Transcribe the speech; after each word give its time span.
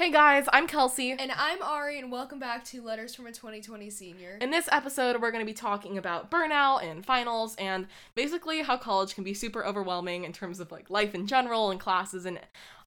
Hey 0.00 0.10
guys, 0.10 0.46
I'm 0.50 0.66
Kelsey. 0.66 1.10
And 1.12 1.30
I'm 1.30 1.60
Ari, 1.60 1.98
and 1.98 2.10
welcome 2.10 2.38
back 2.38 2.64
to 2.64 2.80
Letters 2.80 3.14
from 3.14 3.26
a 3.26 3.32
2020 3.32 3.90
Senior. 3.90 4.38
In 4.40 4.50
this 4.50 4.66
episode, 4.72 5.20
we're 5.20 5.30
going 5.30 5.44
to 5.44 5.46
be 5.46 5.52
talking 5.52 5.98
about 5.98 6.30
burnout 6.30 6.82
and 6.82 7.04
finals 7.04 7.54
and 7.56 7.86
basically 8.14 8.62
how 8.62 8.78
college 8.78 9.14
can 9.14 9.24
be 9.24 9.34
super 9.34 9.62
overwhelming 9.62 10.24
in 10.24 10.32
terms 10.32 10.58
of 10.58 10.72
like 10.72 10.88
life 10.88 11.14
in 11.14 11.26
general 11.26 11.70
and 11.70 11.78
classes 11.78 12.24
and 12.24 12.40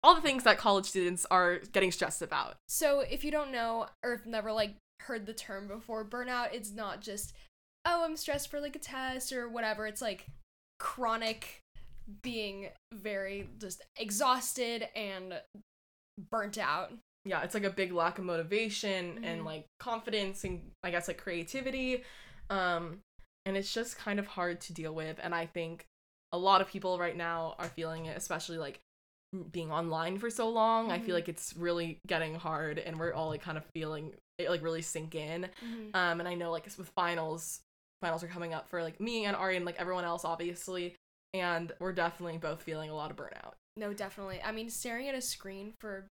all 0.04 0.16
the 0.16 0.22
things 0.22 0.44
that 0.46 0.58
college 0.58 0.88
students 0.88 1.24
are 1.30 1.60
getting 1.72 1.92
stressed 1.92 2.24
about. 2.24 2.56
So, 2.68 3.02
if 3.02 3.24
you 3.24 3.30
don't 3.30 3.52
know 3.52 3.90
or 4.04 4.18
have 4.18 4.26
never 4.26 4.52
like 4.52 4.74
heard 5.02 5.28
the 5.28 5.34
term 5.34 5.68
before, 5.68 6.04
burnout 6.04 6.48
it's 6.52 6.72
not 6.72 7.00
just 7.00 7.34
oh, 7.86 8.04
I'm 8.04 8.18
stressed 8.18 8.50
for 8.50 8.60
like 8.60 8.76
a 8.76 8.80
test 8.80 9.32
or 9.32 9.48
whatever. 9.48 9.86
It's 9.86 10.02
like 10.02 10.26
chronic 10.80 11.60
being 12.24 12.70
very 12.92 13.50
just 13.60 13.84
exhausted 13.98 14.88
and 14.96 15.36
burnt 16.18 16.58
out. 16.58 16.92
Yeah, 17.26 17.42
it's 17.44 17.54
like 17.54 17.64
a 17.64 17.70
big 17.70 17.92
lack 17.94 18.20
of 18.20 18.26
motivation 18.26 19.24
and 19.24 19.42
Mhm. 19.42 19.46
like 19.46 19.66
confidence 19.80 20.44
and 20.44 20.72
I 20.84 20.92
guess 20.92 21.08
like 21.08 21.18
creativity. 21.18 22.04
Um 22.50 23.00
and 23.46 23.58
it's 23.58 23.74
just 23.74 23.98
kind 23.98 24.20
of 24.20 24.28
hard 24.28 24.62
to 24.62 24.74
deal 24.74 24.94
with 24.94 25.20
and 25.22 25.34
I 25.36 25.46
think 25.46 25.86
a 26.32 26.38
lot 26.38 26.62
of 26.62 26.68
people 26.68 26.98
right 27.00 27.16
now 27.16 27.56
are 27.60 27.70
feeling 27.70 28.06
it, 28.06 28.18
especially 28.18 28.58
like 28.58 28.80
being 29.52 29.72
online 29.72 30.18
for 30.20 30.30
so 30.30 30.50
long. 30.50 30.92
I 30.92 31.00
Mhm. 31.00 31.06
feel 31.06 31.16
like 31.16 31.30
it's 31.30 31.56
really 31.56 32.00
getting 32.08 32.36
hard 32.36 32.78
and 32.80 33.00
we're 33.00 33.14
all 33.14 33.30
like 33.30 33.42
kind 33.42 33.58
of 33.58 33.66
feeling 33.74 34.14
it 34.38 34.50
like 34.50 34.62
really 34.62 34.82
sink 34.82 35.16
in. 35.16 35.50
Um, 35.94 36.20
and 36.20 36.28
I 36.28 36.34
know 36.36 36.52
like 36.52 36.66
with 36.78 36.90
finals, 36.96 37.62
finals 38.02 38.24
are 38.24 38.28
coming 38.28 38.54
up 38.54 38.68
for 38.68 38.84
like 38.84 39.00
me 39.00 39.26
and 39.26 39.36
Ari 39.36 39.56
and 39.58 39.66
like 39.66 39.80
everyone 39.80 40.04
else, 40.04 40.26
obviously, 40.26 40.96
and 41.34 41.72
we're 41.80 41.94
definitely 41.94 42.38
both 42.38 42.62
feeling 42.64 42.90
a 42.90 42.96
lot 42.96 43.12
of 43.12 43.18
burnout. 43.18 43.54
No, 43.76 43.94
definitely. 43.94 44.40
I 44.44 44.52
mean, 44.52 44.70
staring 44.70 45.08
at 45.10 45.16
a 45.16 45.22
screen 45.22 45.74
for 45.80 46.08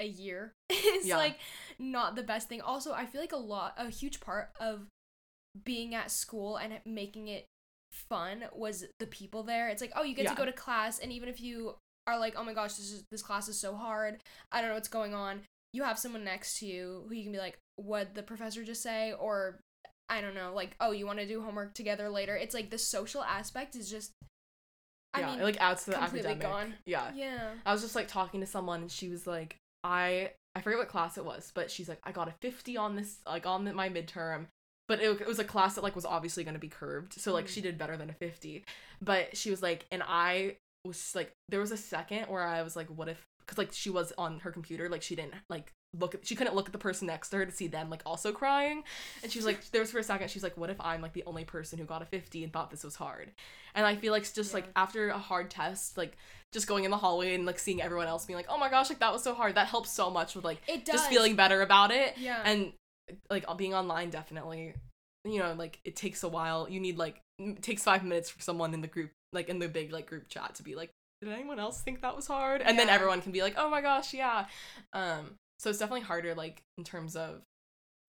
a 0.00 0.06
year 0.06 0.52
is 0.70 1.06
Yeah. 1.06 1.16
like 1.16 1.38
not 1.78 2.16
the 2.16 2.22
best 2.22 2.48
thing. 2.48 2.60
Also, 2.60 2.92
I 2.92 3.06
feel 3.06 3.20
like 3.20 3.32
a 3.32 3.36
lot, 3.36 3.74
a 3.76 3.88
huge 3.90 4.20
part 4.20 4.50
of 4.60 4.86
being 5.64 5.94
at 5.94 6.10
school 6.10 6.56
and 6.56 6.80
making 6.84 7.28
it 7.28 7.46
fun 8.08 8.44
was 8.54 8.84
the 8.98 9.06
people 9.06 9.42
there. 9.42 9.68
It's 9.68 9.80
like, 9.80 9.92
oh, 9.96 10.02
you 10.02 10.14
get 10.14 10.24
Yeah. 10.24 10.30
to 10.30 10.36
go 10.36 10.44
to 10.44 10.52
class, 10.52 10.98
and 10.98 11.10
even 11.12 11.28
if 11.28 11.40
you 11.40 11.74
are 12.06 12.18
like, 12.18 12.34
oh 12.36 12.44
my 12.44 12.54
gosh, 12.54 12.74
this 12.74 12.90
is 12.92 13.02
this 13.10 13.22
class 13.22 13.48
is 13.48 13.58
so 13.60 13.74
hard, 13.74 14.20
I 14.52 14.60
don't 14.60 14.68
know 14.70 14.74
what's 14.74 14.88
going 14.88 15.14
on. 15.14 15.42
You 15.72 15.82
have 15.84 15.98
someone 15.98 16.24
next 16.24 16.58
to 16.58 16.66
you 16.66 17.04
who 17.08 17.14
you 17.14 17.22
can 17.24 17.32
be 17.32 17.38
like, 17.38 17.58
what 17.76 18.14
the 18.14 18.22
professor 18.22 18.62
just 18.64 18.82
say, 18.82 19.12
or 19.12 19.60
I 20.08 20.20
don't 20.20 20.34
know, 20.34 20.52
like, 20.54 20.76
oh, 20.80 20.90
you 20.92 21.06
want 21.06 21.18
to 21.20 21.26
do 21.26 21.42
homework 21.42 21.74
together 21.74 22.08
later. 22.08 22.36
It's 22.36 22.54
like 22.54 22.70
the 22.70 22.78
social 22.78 23.22
aspect 23.22 23.74
is 23.76 23.90
just. 23.90 24.12
I 25.14 25.20
yeah, 25.20 25.30
mean, 25.30 25.40
it 25.40 25.44
like 25.44 25.60
adds 25.60 25.84
to 25.84 25.90
the 25.90 25.96
completely 25.96 26.30
academic. 26.30 26.42
gone. 26.42 26.74
Yeah. 26.86 27.10
yeah. 27.14 27.50
I 27.66 27.72
was 27.72 27.82
just 27.82 27.94
like 27.96 28.08
talking 28.08 28.40
to 28.40 28.46
someone 28.46 28.82
and 28.82 28.90
she 28.90 29.08
was 29.08 29.26
like, 29.26 29.56
I 29.82 30.32
I 30.54 30.60
forget 30.60 30.78
what 30.78 30.88
class 30.88 31.16
it 31.18 31.24
was, 31.24 31.52
but 31.54 31.70
she's 31.70 31.88
like, 31.88 31.98
I 32.04 32.12
got 32.12 32.28
a 32.28 32.34
50 32.42 32.76
on 32.76 32.96
this 32.96 33.18
like 33.26 33.46
on 33.46 33.64
the, 33.64 33.72
my 33.72 33.88
midterm. 33.88 34.46
But 34.88 35.00
it, 35.00 35.20
it 35.20 35.26
was 35.26 35.38
a 35.38 35.44
class 35.44 35.74
that 35.76 35.82
like 35.84 35.94
was 35.94 36.04
obviously 36.04 36.42
going 36.44 36.54
to 36.54 36.60
be 36.60 36.68
curved. 36.68 37.14
So 37.14 37.32
like 37.32 37.46
Mhm. 37.46 37.48
she 37.48 37.60
did 37.60 37.78
better 37.78 37.96
than 37.96 38.10
a 38.10 38.14
50. 38.14 38.64
But 39.02 39.36
she 39.36 39.50
was 39.50 39.62
like 39.62 39.86
and 39.90 40.02
I 40.06 40.56
was 40.84 41.14
like 41.14 41.32
there 41.48 41.60
was 41.60 41.72
a 41.72 41.76
second 41.76 42.26
where 42.28 42.42
I 42.42 42.62
was 42.62 42.74
like 42.76 42.86
what 42.88 43.08
if 43.08 43.24
cuz 43.50 43.58
like 43.58 43.72
she 43.72 43.90
was 43.90 44.12
on 44.16 44.40
her 44.40 44.52
computer 44.52 44.88
like 44.88 45.02
she 45.02 45.16
didn't 45.16 45.34
like 45.48 45.72
look 45.98 46.14
at 46.14 46.24
she 46.24 46.36
couldn't 46.36 46.54
look 46.54 46.66
at 46.66 46.72
the 46.72 46.78
person 46.78 47.08
next 47.08 47.30
to 47.30 47.36
her 47.38 47.44
to 47.44 47.50
see 47.50 47.66
them 47.66 47.90
like 47.90 48.02
also 48.06 48.30
crying. 48.32 48.84
And 49.24 49.32
she 49.32 49.38
was 49.40 49.46
like 49.46 49.68
there 49.72 49.80
was 49.80 49.90
for 49.90 49.98
a 49.98 50.04
second 50.04 50.30
she's 50.30 50.42
like 50.44 50.56
what 50.56 50.70
if 50.70 50.80
i'm 50.80 51.02
like 51.02 51.14
the 51.14 51.24
only 51.26 51.44
person 51.44 51.78
who 51.80 51.84
got 51.84 52.00
a 52.00 52.04
50 52.04 52.44
and 52.44 52.52
thought 52.52 52.70
this 52.70 52.84
was 52.84 52.94
hard? 52.94 53.32
And 53.74 53.84
i 53.84 53.96
feel 53.96 54.12
like 54.12 54.22
it's 54.22 54.32
just 54.32 54.54
like 54.54 54.68
after 54.76 55.08
a 55.08 55.18
hard 55.18 55.50
test 55.50 55.98
like 55.98 56.16
just 56.52 56.66
going 56.68 56.84
in 56.84 56.90
the 56.92 56.96
hallway 56.96 57.34
and 57.34 57.44
like 57.44 57.58
seeing 57.58 57.82
everyone 57.82 58.06
else 58.06 58.24
being 58.24 58.36
like 58.36 58.46
oh 58.48 58.58
my 58.58 58.70
gosh 58.70 58.88
like 58.88 59.00
that 59.00 59.12
was 59.12 59.22
so 59.24 59.34
hard. 59.34 59.56
That 59.56 59.66
helps 59.66 59.90
so 59.90 60.10
much 60.10 60.34
with 60.36 60.44
like 60.44 60.60
It 60.68 60.84
does. 60.84 60.94
just 60.96 61.08
feeling 61.10 61.34
better 61.36 61.60
about 61.62 61.90
it. 61.90 62.16
Yeah. 62.18 62.42
and 62.44 62.72
like 63.28 63.44
uh, 63.48 63.54
being 63.54 63.74
online 63.74 64.10
definitely 64.10 64.74
you 65.24 65.38
know 65.40 65.54
like 65.54 65.80
it 65.84 65.96
takes 65.96 66.22
a 66.22 66.28
while. 66.28 66.68
You 66.70 66.78
need 66.78 66.98
like 66.98 67.20
it 67.38 67.62
takes 67.62 67.82
five 67.82 68.04
minutes 68.04 68.30
for 68.30 68.40
someone 68.40 68.74
in 68.74 68.80
the 68.80 68.86
group 68.88 69.10
like 69.32 69.48
in 69.48 69.58
the 69.58 69.68
big 69.68 69.92
like 69.92 70.06
group 70.06 70.28
chat 70.28 70.54
to 70.56 70.62
be 70.62 70.74
like 70.76 70.90
did 71.20 71.30
anyone 71.30 71.58
else 71.58 71.80
think 71.80 72.02
that 72.02 72.16
was 72.16 72.26
hard? 72.26 72.62
And 72.62 72.78
then 72.78 72.88
everyone 72.88 73.22
can 73.22 73.32
be 73.32 73.42
like 73.42 73.54
oh 73.56 73.70
my 73.70 73.80
gosh 73.80 74.14
yeah. 74.14 74.46
Um 74.92 75.36
so 75.58 75.70
it's 75.70 75.78
definitely 75.78 76.06
harder 76.06 76.34
like 76.34 76.62
in 76.78 76.84
terms 76.84 77.16
of 77.16 77.42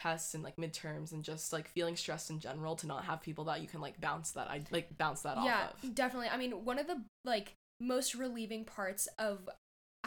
tests 0.02 0.34
and 0.34 0.44
like 0.44 0.56
midterms 0.56 1.12
and 1.12 1.24
just 1.24 1.54
like 1.54 1.68
feeling 1.68 1.96
stressed 1.96 2.32
in 2.32 2.40
general 2.40 2.76
to 2.76 2.88
not 2.88 3.06
have 3.06 3.22
people 3.22 3.44
that 3.46 3.62
you 3.62 3.68
can 3.68 3.82
like 3.82 4.02
bounce 4.02 4.32
that 4.32 4.50
i 4.50 4.60
like 4.72 4.98
bounce 4.98 5.22
that 5.22 5.38
yeah, 5.44 5.68
off 5.68 5.84
of. 5.84 5.94
definitely. 5.94 6.30
I 6.30 6.38
mean, 6.38 6.66
one 6.66 6.80
of 6.80 6.88
the 6.88 7.04
like 7.24 7.56
most 7.80 8.16
relieving 8.16 8.66
parts 8.66 9.08
of 9.20 9.50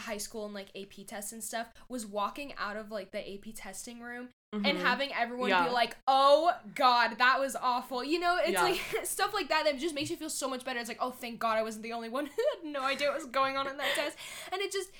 high 0.04 0.18
school 0.18 0.44
and 0.44 0.54
like 0.54 0.68
AP 0.76 1.06
tests 1.06 1.32
and 1.32 1.42
stuff 1.42 1.68
was 1.88 2.06
walking 2.06 2.54
out 2.58 2.76
of 2.76 2.90
like 2.90 3.10
the 3.12 3.18
AP 3.34 3.54
testing 3.54 4.00
room 4.00 4.28
and 4.52 4.78
Mhm. 4.78 4.82
having 4.82 5.12
everyone 5.12 5.48
Yeah. 5.50 5.64
be 5.66 5.70
like, 5.70 5.96
"Oh 6.06 6.52
God, 6.76 7.18
that 7.18 7.40
was 7.40 7.56
awful." 7.56 8.04
You 8.04 8.20
know, 8.20 8.38
it's 8.40 8.52
Yeah. 8.52 8.62
like 8.62 8.78
stuff 9.04 9.34
like 9.34 9.48
that 9.48 9.64
that 9.64 9.78
just 9.78 9.94
makes 9.94 10.10
you 10.10 10.16
feel 10.16 10.30
so 10.30 10.48
much 10.48 10.64
better. 10.64 10.78
It's 10.78 10.88
like, 10.88 10.98
"Oh, 11.00 11.10
thank 11.10 11.40
God, 11.40 11.58
I 11.58 11.62
wasn't 11.64 11.82
the 11.82 11.92
only 11.92 12.08
one 12.08 12.26
who 12.26 12.42
had 12.54 12.72
no 12.72 12.82
idea 12.82 13.08
what 13.08 13.16
was 13.16 13.26
going 13.26 13.56
on 13.56 13.66
in 13.68 13.76
that 13.78 13.94
test," 13.96 14.16
and 14.52 14.60
it 14.62 14.70
just 14.72 14.90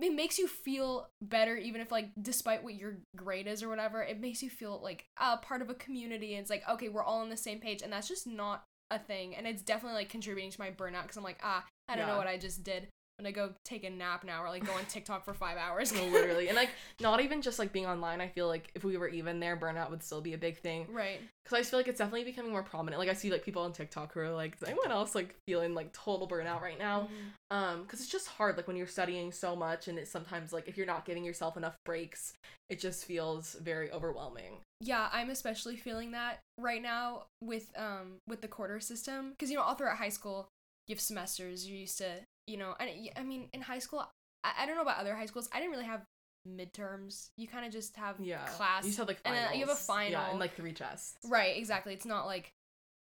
it 0.00 0.12
makes 0.14 0.38
you 0.38 0.48
feel 0.48 1.08
better, 1.22 1.56
even 1.56 1.80
if 1.80 1.92
like 1.92 2.10
despite 2.20 2.64
what 2.64 2.74
your 2.74 2.96
grade 3.14 3.46
is 3.46 3.62
or 3.62 3.68
whatever, 3.68 4.02
it 4.02 4.18
makes 4.20 4.42
you 4.42 4.50
feel 4.50 4.80
like 4.82 5.06
a 5.18 5.36
part 5.36 5.62
of 5.62 5.70
a 5.70 5.74
community. 5.74 6.34
And 6.34 6.40
it's 6.40 6.50
like, 6.50 6.68
okay, 6.68 6.88
we're 6.88 7.04
all 7.04 7.20
on 7.20 7.28
the 7.30 7.36
same 7.36 7.60
page, 7.60 7.82
and 7.82 7.92
that's 7.92 8.08
just 8.08 8.26
not 8.26 8.64
a 8.90 8.98
thing, 8.98 9.36
and 9.36 9.46
it's 9.46 9.62
definitely 9.62 9.98
like 10.00 10.08
contributing 10.08 10.50
to 10.50 10.60
my 10.60 10.70
burnout 10.70 11.02
because 11.02 11.16
I'm 11.16 11.22
like, 11.24 11.38
ah, 11.42 11.64
I 11.88 11.94
don't 11.96 12.06
know 12.08 12.16
what 12.16 12.26
I 12.26 12.38
just 12.38 12.64
did. 12.64 12.88
I'm 13.18 13.24
gonna 13.24 13.32
go 13.34 13.54
take 13.64 13.84
a 13.84 13.90
nap 13.90 14.24
now 14.24 14.42
or 14.42 14.48
like 14.50 14.66
go 14.66 14.72
on 14.72 14.84
TikTok 14.88 15.24
for 15.24 15.34
five 15.34 15.56
hours. 15.56 15.92
no, 15.92 16.04
literally 16.06 16.48
and 16.48 16.56
like 16.56 16.70
not 17.00 17.20
even 17.20 17.42
just 17.42 17.58
like 17.58 17.72
being 17.72 17.86
online 17.86 18.20
i 18.20 18.28
feel 18.28 18.46
like 18.46 18.70
if 18.74 18.84
we 18.84 18.96
were 18.96 19.08
even 19.08 19.40
there 19.40 19.56
burnout 19.56 19.90
would 19.90 20.02
still 20.02 20.20
be 20.20 20.34
a 20.34 20.38
big 20.38 20.58
thing 20.58 20.86
right. 20.92 21.20
because 21.42 21.56
I 21.56 21.60
just 21.60 21.70
feel 21.70 21.78
like 21.78 21.88
it's 21.88 21.98
definitely 21.98 22.24
becoming 22.24 22.50
more 22.50 22.62
prominent. 22.62 22.98
Like 22.98 23.08
I 23.08 23.12
see 23.14 23.30
like 23.30 23.44
people 23.44 23.62
on 23.62 23.72
TikTok 23.72 24.12
who 24.12 24.20
are 24.20 24.30
like, 24.30 24.56
is 24.56 24.62
anyone 24.64 24.90
else 24.90 25.14
like 25.14 25.34
feeling 25.46 25.74
like 25.74 25.92
total 25.92 26.26
burnout 26.28 26.60
right 26.60 26.78
now? 26.78 27.08
Mhm. 27.08 27.56
Um, 27.56 27.82
because 27.82 28.00
it's 28.00 28.10
just 28.10 28.26
hard. 28.26 28.56
Like 28.56 28.66
when 28.66 28.76
you're 28.76 28.86
studying 28.86 29.30
so 29.30 29.54
much, 29.54 29.86
and 29.86 29.98
it's 29.98 30.10
sometimes 30.10 30.52
like 30.52 30.66
if 30.66 30.76
you're 30.76 30.86
not 30.86 31.04
giving 31.04 31.22
yourself 31.24 31.56
enough 31.56 31.76
breaks, 31.84 32.32
it 32.68 32.80
just 32.80 33.04
feels 33.04 33.54
very 33.54 33.90
overwhelming. 33.92 34.58
Yeah, 34.80 35.08
I'm 35.12 35.30
especially 35.30 35.76
feeling 35.76 36.10
that 36.12 36.40
right 36.58 36.82
now 36.82 37.26
with 37.40 37.70
um 37.76 38.16
with 38.26 38.40
the 38.40 38.48
quarter 38.48 38.80
system 38.80 39.30
because 39.30 39.50
you 39.50 39.56
know 39.56 39.62
all 39.62 39.74
throughout 39.76 39.98
high 39.98 40.08
school 40.08 40.48
you 40.88 40.94
have 40.94 41.00
semesters. 41.00 41.68
You're 41.68 41.78
used 41.78 41.98
to 41.98 42.22
you 42.46 42.56
know 42.56 42.74
and 42.78 42.90
I 43.16 43.22
mean 43.22 43.48
in 43.52 43.60
high 43.60 43.78
school 43.78 44.06
I, 44.44 44.52
I 44.60 44.66
don't 44.66 44.76
know 44.76 44.82
about 44.82 44.98
other 44.98 45.14
high 45.14 45.26
schools. 45.26 45.48
I 45.52 45.58
didn't 45.58 45.72
really 45.72 45.84
have 45.84 46.02
midterms. 46.48 47.30
You 47.36 47.48
kind 47.48 47.66
of 47.66 47.72
just 47.72 47.96
have 47.96 48.16
Yeah, 48.20 48.44
class. 48.46 48.84
You 48.84 48.90
just 48.90 48.98
have 48.98 49.08
like 49.08 49.18
and 49.24 49.34
then 49.34 49.54
you 49.54 49.60
have 49.60 49.70
a 49.70 49.74
final. 49.74 50.12
Yeah, 50.12 50.30
and 50.30 50.38
like 50.38 50.54
three 50.54 50.72
tests. 50.72 51.16
Right, 51.28 51.56
exactly. 51.56 51.92
It's 51.92 52.06
not 52.06 52.26
like 52.26 52.50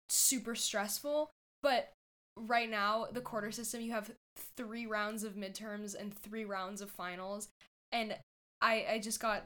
super 0.08 0.54
stressful, 0.54 1.30
but 1.62 1.90
right 2.38 2.70
now 2.70 3.06
the 3.12 3.20
quarter 3.20 3.50
system 3.50 3.82
you 3.82 3.92
have 3.92 4.10
three 4.56 4.86
rounds 4.86 5.22
of 5.22 5.34
midterms 5.34 5.94
and 5.94 6.16
three 6.16 6.46
rounds 6.46 6.80
of 6.80 6.90
finals 6.90 7.48
and 7.92 8.16
I 8.62 8.86
I 8.92 8.98
just 9.00 9.20
got 9.20 9.44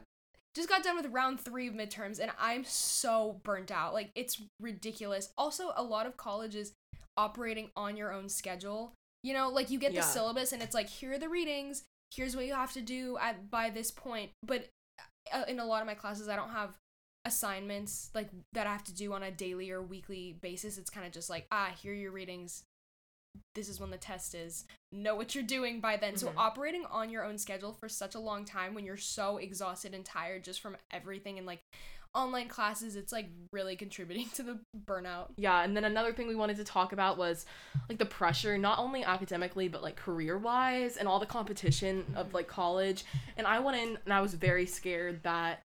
just 0.55 0.69
got 0.69 0.83
done 0.83 0.95
with 0.95 1.05
round 1.07 1.39
3 1.39 1.67
of 1.67 1.73
midterms 1.75 2.19
and 2.19 2.31
I'm 2.39 2.63
so 2.63 3.39
burnt 3.43 3.71
out. 3.71 3.93
Like 3.93 4.09
it's 4.15 4.41
ridiculous. 4.59 5.29
Also 5.37 5.71
a 5.75 5.83
lot 5.83 6.07
of 6.07 6.17
colleges 6.17 6.73
operating 7.15 7.69
on 7.75 7.95
your 7.95 8.11
own 8.11 8.27
schedule. 8.27 8.93
You 9.27 9.33
know, 9.33 9.49
like 9.49 9.69
you 9.69 9.77
get 9.77 9.91
Yeah. 9.93 10.01
the 10.01 10.07
syllabus 10.07 10.53
and 10.53 10.61
it's 10.63 10.73
like 10.73 10.87
here 10.87 11.11
are 11.13 11.19
the 11.19 11.27
readings, 11.27 11.83
here's 12.15 12.33
what 12.35 12.45
you 12.45 12.53
have 12.53 12.71
to 12.73 12.81
do 12.81 13.17
at 13.17 13.49
by 13.51 13.69
this 13.69 13.91
point. 13.91 14.31
But 14.41 14.69
uh, 15.33 15.43
in 15.49 15.59
a 15.59 15.65
lot 15.65 15.81
of 15.81 15.87
my 15.87 15.95
classes 15.95 16.29
I 16.29 16.35
don't 16.37 16.51
have 16.51 16.77
assignments 17.25 18.09
like 18.15 18.29
that 18.53 18.67
I 18.67 18.71
have 18.71 18.85
to 18.85 18.95
do 18.95 19.11
on 19.13 19.23
a 19.23 19.31
daily 19.31 19.69
or 19.69 19.81
weekly 19.81 20.37
basis. 20.41 20.77
It's 20.77 20.89
kind 20.89 21.05
of 21.05 21.11
just 21.11 21.29
like, 21.29 21.45
ah, 21.51 21.71
here 21.81 21.91
are 21.91 21.95
your 21.95 22.11
readings. 22.11 22.63
This 23.53 23.67
is 23.69 23.79
when 23.81 23.91
the 23.91 23.97
test 23.97 24.33
is. 24.33 24.65
Know 24.93 25.15
what 25.15 25.35
you're 25.35 25.43
doing 25.43 25.81
by 25.81 25.97
then. 25.97 26.15
So 26.17 26.29
Mhm. 26.29 26.37
operating 26.37 26.85
on 26.85 27.09
your 27.09 27.23
own 27.25 27.37
schedule 27.37 27.73
for 27.73 27.89
such 27.89 28.15
a 28.15 28.19
long 28.19 28.45
time 28.45 28.73
when 28.73 28.85
you're 28.85 28.95
so 28.97 29.37
exhausted 29.37 29.93
and 29.93 30.05
tired 30.05 30.43
just 30.45 30.61
from 30.61 30.77
everything 30.89 31.37
and 31.37 31.45
like 31.45 31.61
online 32.13 32.47
classes, 32.47 32.95
it's 32.95 33.11
like 33.11 33.29
really 33.51 33.75
contributing 33.75 34.27
to 34.35 34.43
the 34.43 34.59
burnout. 34.85 35.27
Yeah, 35.37 35.63
and 35.63 35.75
then 35.75 35.83
another 35.83 36.13
thing 36.13 36.27
we 36.27 36.35
wanted 36.35 36.57
to 36.57 36.63
talk 36.63 36.93
about 36.93 37.17
was 37.17 37.45
like 37.89 37.97
the 37.97 38.05
pressure, 38.05 38.57
not 38.57 38.79
only 38.79 39.03
academically 39.03 39.67
but 39.67 39.81
like 39.83 39.95
career 39.95 40.37
wise 40.37 40.97
and 40.97 41.07
all 41.07 41.19
the 41.19 41.25
competition 41.25 42.05
of 42.15 42.33
like 42.33 42.47
college. 42.47 43.03
And 43.37 43.45
I 43.47 43.59
went 43.59 43.77
in 43.77 43.97
and 44.05 44.13
I 44.13 44.21
was 44.21 44.33
very 44.33 44.65
scared 44.65 45.23
that 45.23 45.61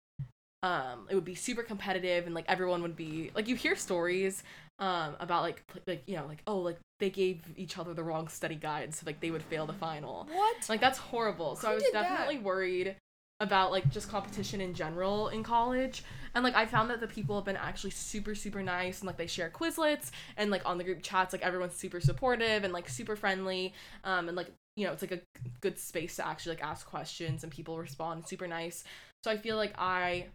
um 0.64 1.06
it 1.10 1.14
would 1.14 1.24
be 1.26 1.36
super 1.36 1.62
competitive 1.62 2.26
and 2.26 2.34
like 2.34 2.46
everyone 2.48 2.82
would 2.82 2.96
be 2.96 3.30
like 3.36 3.48
you 3.48 3.56
hear 3.56 3.76
stories 3.76 4.42
um 4.80 5.16
about 5.20 5.44
like 5.44 5.64
like 5.86 6.02
you 6.08 6.16
know 6.16 6.26
like 6.26 6.42
oh 6.48 6.58
like 6.58 6.80
they 7.00 7.12
gave 7.12 7.42
each 7.56 7.78
other 7.78 7.94
the 7.94 8.04
wrong 8.04 8.28
study 8.28 8.56
guides 8.56 8.98
so 8.98 9.04
like 9.06 9.20
they 9.20 9.30
would 9.30 9.44
fail 9.44 9.68
the 9.68 9.74
final. 9.74 10.28
What? 10.32 10.68
Like 10.68 10.82
that's 10.82 10.98
horrible. 10.98 11.56
So 11.56 11.68
Who 11.68 11.72
I 11.74 11.76
was 11.76 11.84
did 11.84 11.94
that? 11.94 12.10
definitely 12.10 12.40
worried 12.40 12.96
about 13.40 13.72
like 13.72 13.90
just 13.92 14.10
competition 14.10 14.62
in 14.62 14.74
general 14.74 15.30
in 15.30 15.44
college. 15.44 16.04
And 16.34 16.44
like 16.44 16.56
I 16.56 16.66
found 16.66 16.90
that 16.90 17.00
the 17.00 17.08
people 17.08 17.36
have 17.36 17.46
been 17.46 17.56
actually 17.58 17.92
super 17.92 18.36
super 18.36 18.64
nice 18.64 19.00
and 19.00 19.08
like 19.08 19.18
they 19.18 19.28
share 19.28 19.50
Quizlets 19.50 20.12
and 20.38 20.50
like 20.50 20.66
on 20.66 20.78
the 20.78 20.84
group 20.84 21.02
chats 21.04 21.34
like 21.34 21.44
everyone's 21.44 21.76
super 21.76 22.00
supportive 22.02 22.64
and 22.64 22.74
like 22.74 22.90
super 22.90 23.16
friendly. 23.16 23.74
Um 24.04 24.28
and 24.28 24.38
like 24.38 24.52
you 24.76 24.86
know, 24.86 24.94
it's 24.94 25.02
like 25.02 25.12
a 25.12 25.22
good 25.62 25.80
space 25.80 26.16
to 26.18 26.28
actually 26.28 26.56
like 26.56 26.64
ask 26.64 26.88
questions 26.88 27.44
and 27.44 27.52
people 27.52 27.78
respond 27.78 28.28
super 28.28 28.48
nice. 28.48 28.84
So 29.24 29.32
I 29.32 29.38
feel 29.38 29.58
like 29.58 29.74
I 29.78 30.28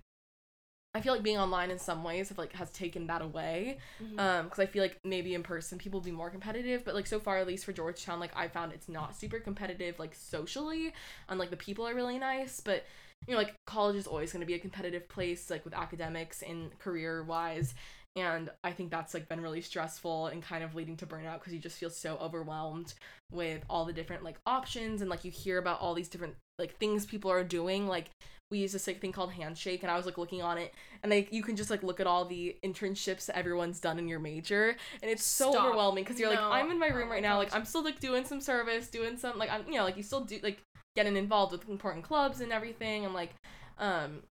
I 0.95 1.01
feel 1.01 1.15
like 1.15 1.23
being 1.23 1.39
online 1.39 1.71
in 1.71 1.79
some 1.79 2.05
ways 2.05 2.29
have 2.29 2.37
like 2.39 2.53
has 2.53 2.71
taken 2.71 3.07
that 3.07 3.23
away. 3.23 3.79
Mhm. 4.03 4.19
Um, 4.19 4.45
because 4.45 4.59
I 4.59 4.67
feel 4.67 4.83
like 4.83 4.99
maybe 5.05 5.35
in 5.35 5.43
person 5.43 5.79
people 5.79 6.01
will 6.01 6.05
be 6.05 6.11
more 6.11 6.29
competitive, 6.31 6.85
but 6.85 6.95
like 6.95 7.07
so 7.07 7.19
far 7.19 7.39
at 7.39 7.47
least 7.47 7.65
for 7.65 7.73
Georgetown, 7.73 8.21
like 8.21 8.37
I 8.37 8.49
found 8.49 8.73
it's 8.73 8.89
not 8.89 9.17
super 9.17 9.41
competitive 9.41 9.99
like 9.99 10.15
socially, 10.15 10.93
and 11.29 11.39
like 11.39 11.51
the 11.51 11.57
people 11.57 11.87
are 11.89 11.95
really 11.95 12.19
nice, 12.19 12.61
but 12.61 12.85
you 13.27 13.33
know 13.33 13.39
like 13.39 13.55
college 13.67 13.97
is 13.97 14.07
always 14.07 14.33
going 14.33 14.41
to 14.41 14.47
be 14.47 14.55
a 14.55 14.59
competitive 14.59 15.09
place 15.09 15.49
like 15.49 15.65
with 15.65 15.75
academics 15.75 16.43
and 16.43 16.77
career 16.79 17.23
wise 17.23 17.73
and 18.17 18.51
i 18.63 18.71
think 18.71 18.91
that's 18.91 19.15
like 19.15 19.29
been 19.29 19.41
really 19.41 19.61
stressful 19.61 20.27
and 20.27 20.43
kind 20.43 20.63
of 20.63 20.75
leading 20.75 20.97
to 20.97 21.07
burnout 21.07 21.39
because 21.39 21.53
you 21.53 21.59
just 21.59 21.79
feel 21.79 21.91
so 21.91 22.17
overwhelmed 22.21 22.95
with 23.33 23.65
all 23.71 23.85
the 23.85 23.93
different 23.93 24.23
like 24.23 24.37
options 24.47 25.01
and 25.01 25.09
like 25.11 25.25
you 25.25 25.31
hear 25.31 25.59
about 25.59 25.81
all 25.81 25.95
these 25.95 26.09
different 26.09 26.35
like 26.59 26.77
things 26.77 27.07
people 27.07 27.31
are 27.31 27.43
doing. 27.43 27.89
Like 27.89 28.11
we 28.51 28.59
use 28.59 28.73
this 28.73 28.87
like 28.87 29.01
thing 29.01 29.13
called 29.13 29.33
handshake 29.33 29.83
and 29.83 29.91
i 29.91 29.97
was 29.97 30.05
like 30.05 30.19
looking 30.19 30.43
on 30.43 30.59
it 30.59 30.75
and 31.03 31.11
like 31.11 31.33
you 31.33 31.43
can 31.43 31.57
just 31.57 31.71
like 31.71 31.83
look 31.83 32.01
at 32.01 32.07
all 32.07 32.27
the 32.27 32.55
internships 32.63 33.25
that 33.25 33.35
everyone's 33.35 33.81
done 33.81 33.99
in 33.99 34.07
your 34.07 34.19
major 34.19 34.77
and 35.01 35.11
it's 35.11 35.25
so 35.25 35.51
Stop. 35.53 35.65
overwhelming 35.65 36.05
because 36.05 36.21
you're 36.21 36.29
like 36.29 36.39
i'm 36.39 36.71
in 36.71 36.79
my 36.79 36.91
Oh 36.91 36.95
room 36.95 37.09
my 37.09 37.15
right 37.15 37.23
now 37.23 37.39
like 37.39 37.55
i'm 37.55 37.65
still 37.65 37.83
like 37.83 37.99
doing 37.99 38.27
some 38.27 38.43
service 38.43 38.89
doing 38.89 39.17
some 39.17 39.39
like 39.39 39.49
i'm 39.51 39.65
you 39.67 39.79
know 39.79 39.85
like 39.85 39.97
you 39.97 40.03
still 40.03 40.21
do 40.21 40.39
like 40.43 40.59
getting 40.95 41.17
involved 41.17 41.53
with 41.53 41.67
important 41.67 42.05
clubs 42.05 42.43
and 42.43 42.53
everything 42.53 43.07
and 43.07 43.15
like 43.15 43.31
um 43.79 44.23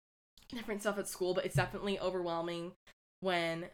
different 0.50 0.82
stuff 0.82 1.00
at 1.00 1.08
school 1.08 1.34
but 1.34 1.44
it's 1.44 1.56
definitely 1.56 2.00
overwhelming 2.00 2.74
when 3.22 3.66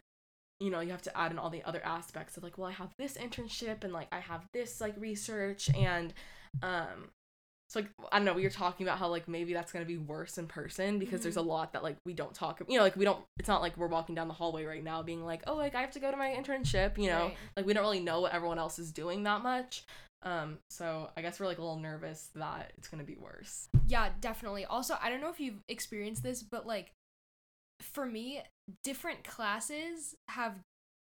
you 0.60 0.70
know 0.70 0.80
you 0.80 0.90
have 0.90 1.02
to 1.02 1.16
add 1.18 1.30
in 1.32 1.38
all 1.38 1.50
the 1.50 1.62
other 1.64 1.80
aspects 1.84 2.36
of 2.36 2.42
like 2.42 2.56
well 2.58 2.68
i 2.68 2.72
have 2.72 2.92
this 2.98 3.16
internship 3.16 3.84
and 3.84 3.92
like 3.92 4.08
i 4.12 4.18
have 4.20 4.44
this 4.52 4.80
like 4.80 4.94
research 4.98 5.68
and 5.76 6.12
um 6.62 7.10
so 7.68 7.80
like 7.80 7.88
i 8.10 8.16
don't 8.18 8.24
know 8.24 8.32
we 8.32 8.42
were 8.42 8.50
talking 8.50 8.86
about 8.86 8.98
how 8.98 9.06
like 9.08 9.28
maybe 9.28 9.52
that's 9.52 9.70
going 9.72 9.84
to 9.84 9.88
be 9.88 9.98
worse 9.98 10.36
in 10.38 10.46
person 10.46 10.98
because 10.98 11.22
there's 11.22 11.36
a 11.36 11.42
lot 11.42 11.72
that 11.74 11.82
like 11.82 11.96
we 12.06 12.12
don't 12.14 12.34
talk 12.34 12.60
you 12.68 12.76
know 12.76 12.82
like 12.82 12.96
we 12.96 13.04
don't 13.04 13.20
it's 13.38 13.48
not 13.48 13.60
like 13.60 13.76
we're 13.76 13.86
walking 13.86 14.14
down 14.14 14.26
the 14.26 14.34
hallway 14.34 14.64
right 14.64 14.82
now 14.82 15.02
being 15.02 15.24
like 15.24 15.42
oh 15.46 15.54
like 15.54 15.74
i 15.74 15.80
have 15.80 15.90
to 15.92 16.00
go 16.00 16.10
to 16.10 16.16
my 16.16 16.30
internship 16.30 16.98
you 16.98 17.08
know 17.08 17.26
Right. 17.26 17.36
like 17.56 17.66
we 17.66 17.72
don't 17.72 17.82
really 17.84 18.00
know 18.00 18.20
what 18.20 18.32
everyone 18.32 18.58
else 18.58 18.78
is 18.78 18.90
doing 18.90 19.22
that 19.24 19.42
much 19.42 19.84
um 20.24 20.58
so 20.70 21.08
i 21.16 21.22
guess 21.22 21.38
we're 21.38 21.46
like 21.46 21.58
a 21.58 21.62
little 21.62 21.78
nervous 21.78 22.30
that 22.34 22.72
it's 22.78 22.88
going 22.88 22.98
to 22.98 23.06
be 23.06 23.16
worse 23.20 23.68
Yeah, 23.86 24.08
definitely. 24.20 24.64
Also, 24.64 24.96
I 25.00 25.08
don't 25.08 25.20
know 25.20 25.30
if 25.30 25.38
you've 25.40 25.62
experienced 25.68 26.22
this, 26.24 26.42
but 26.42 26.66
like 26.66 26.90
for 27.80 28.04
me, 28.04 28.42
different 28.84 29.24
classes 29.24 30.14
have 30.28 30.54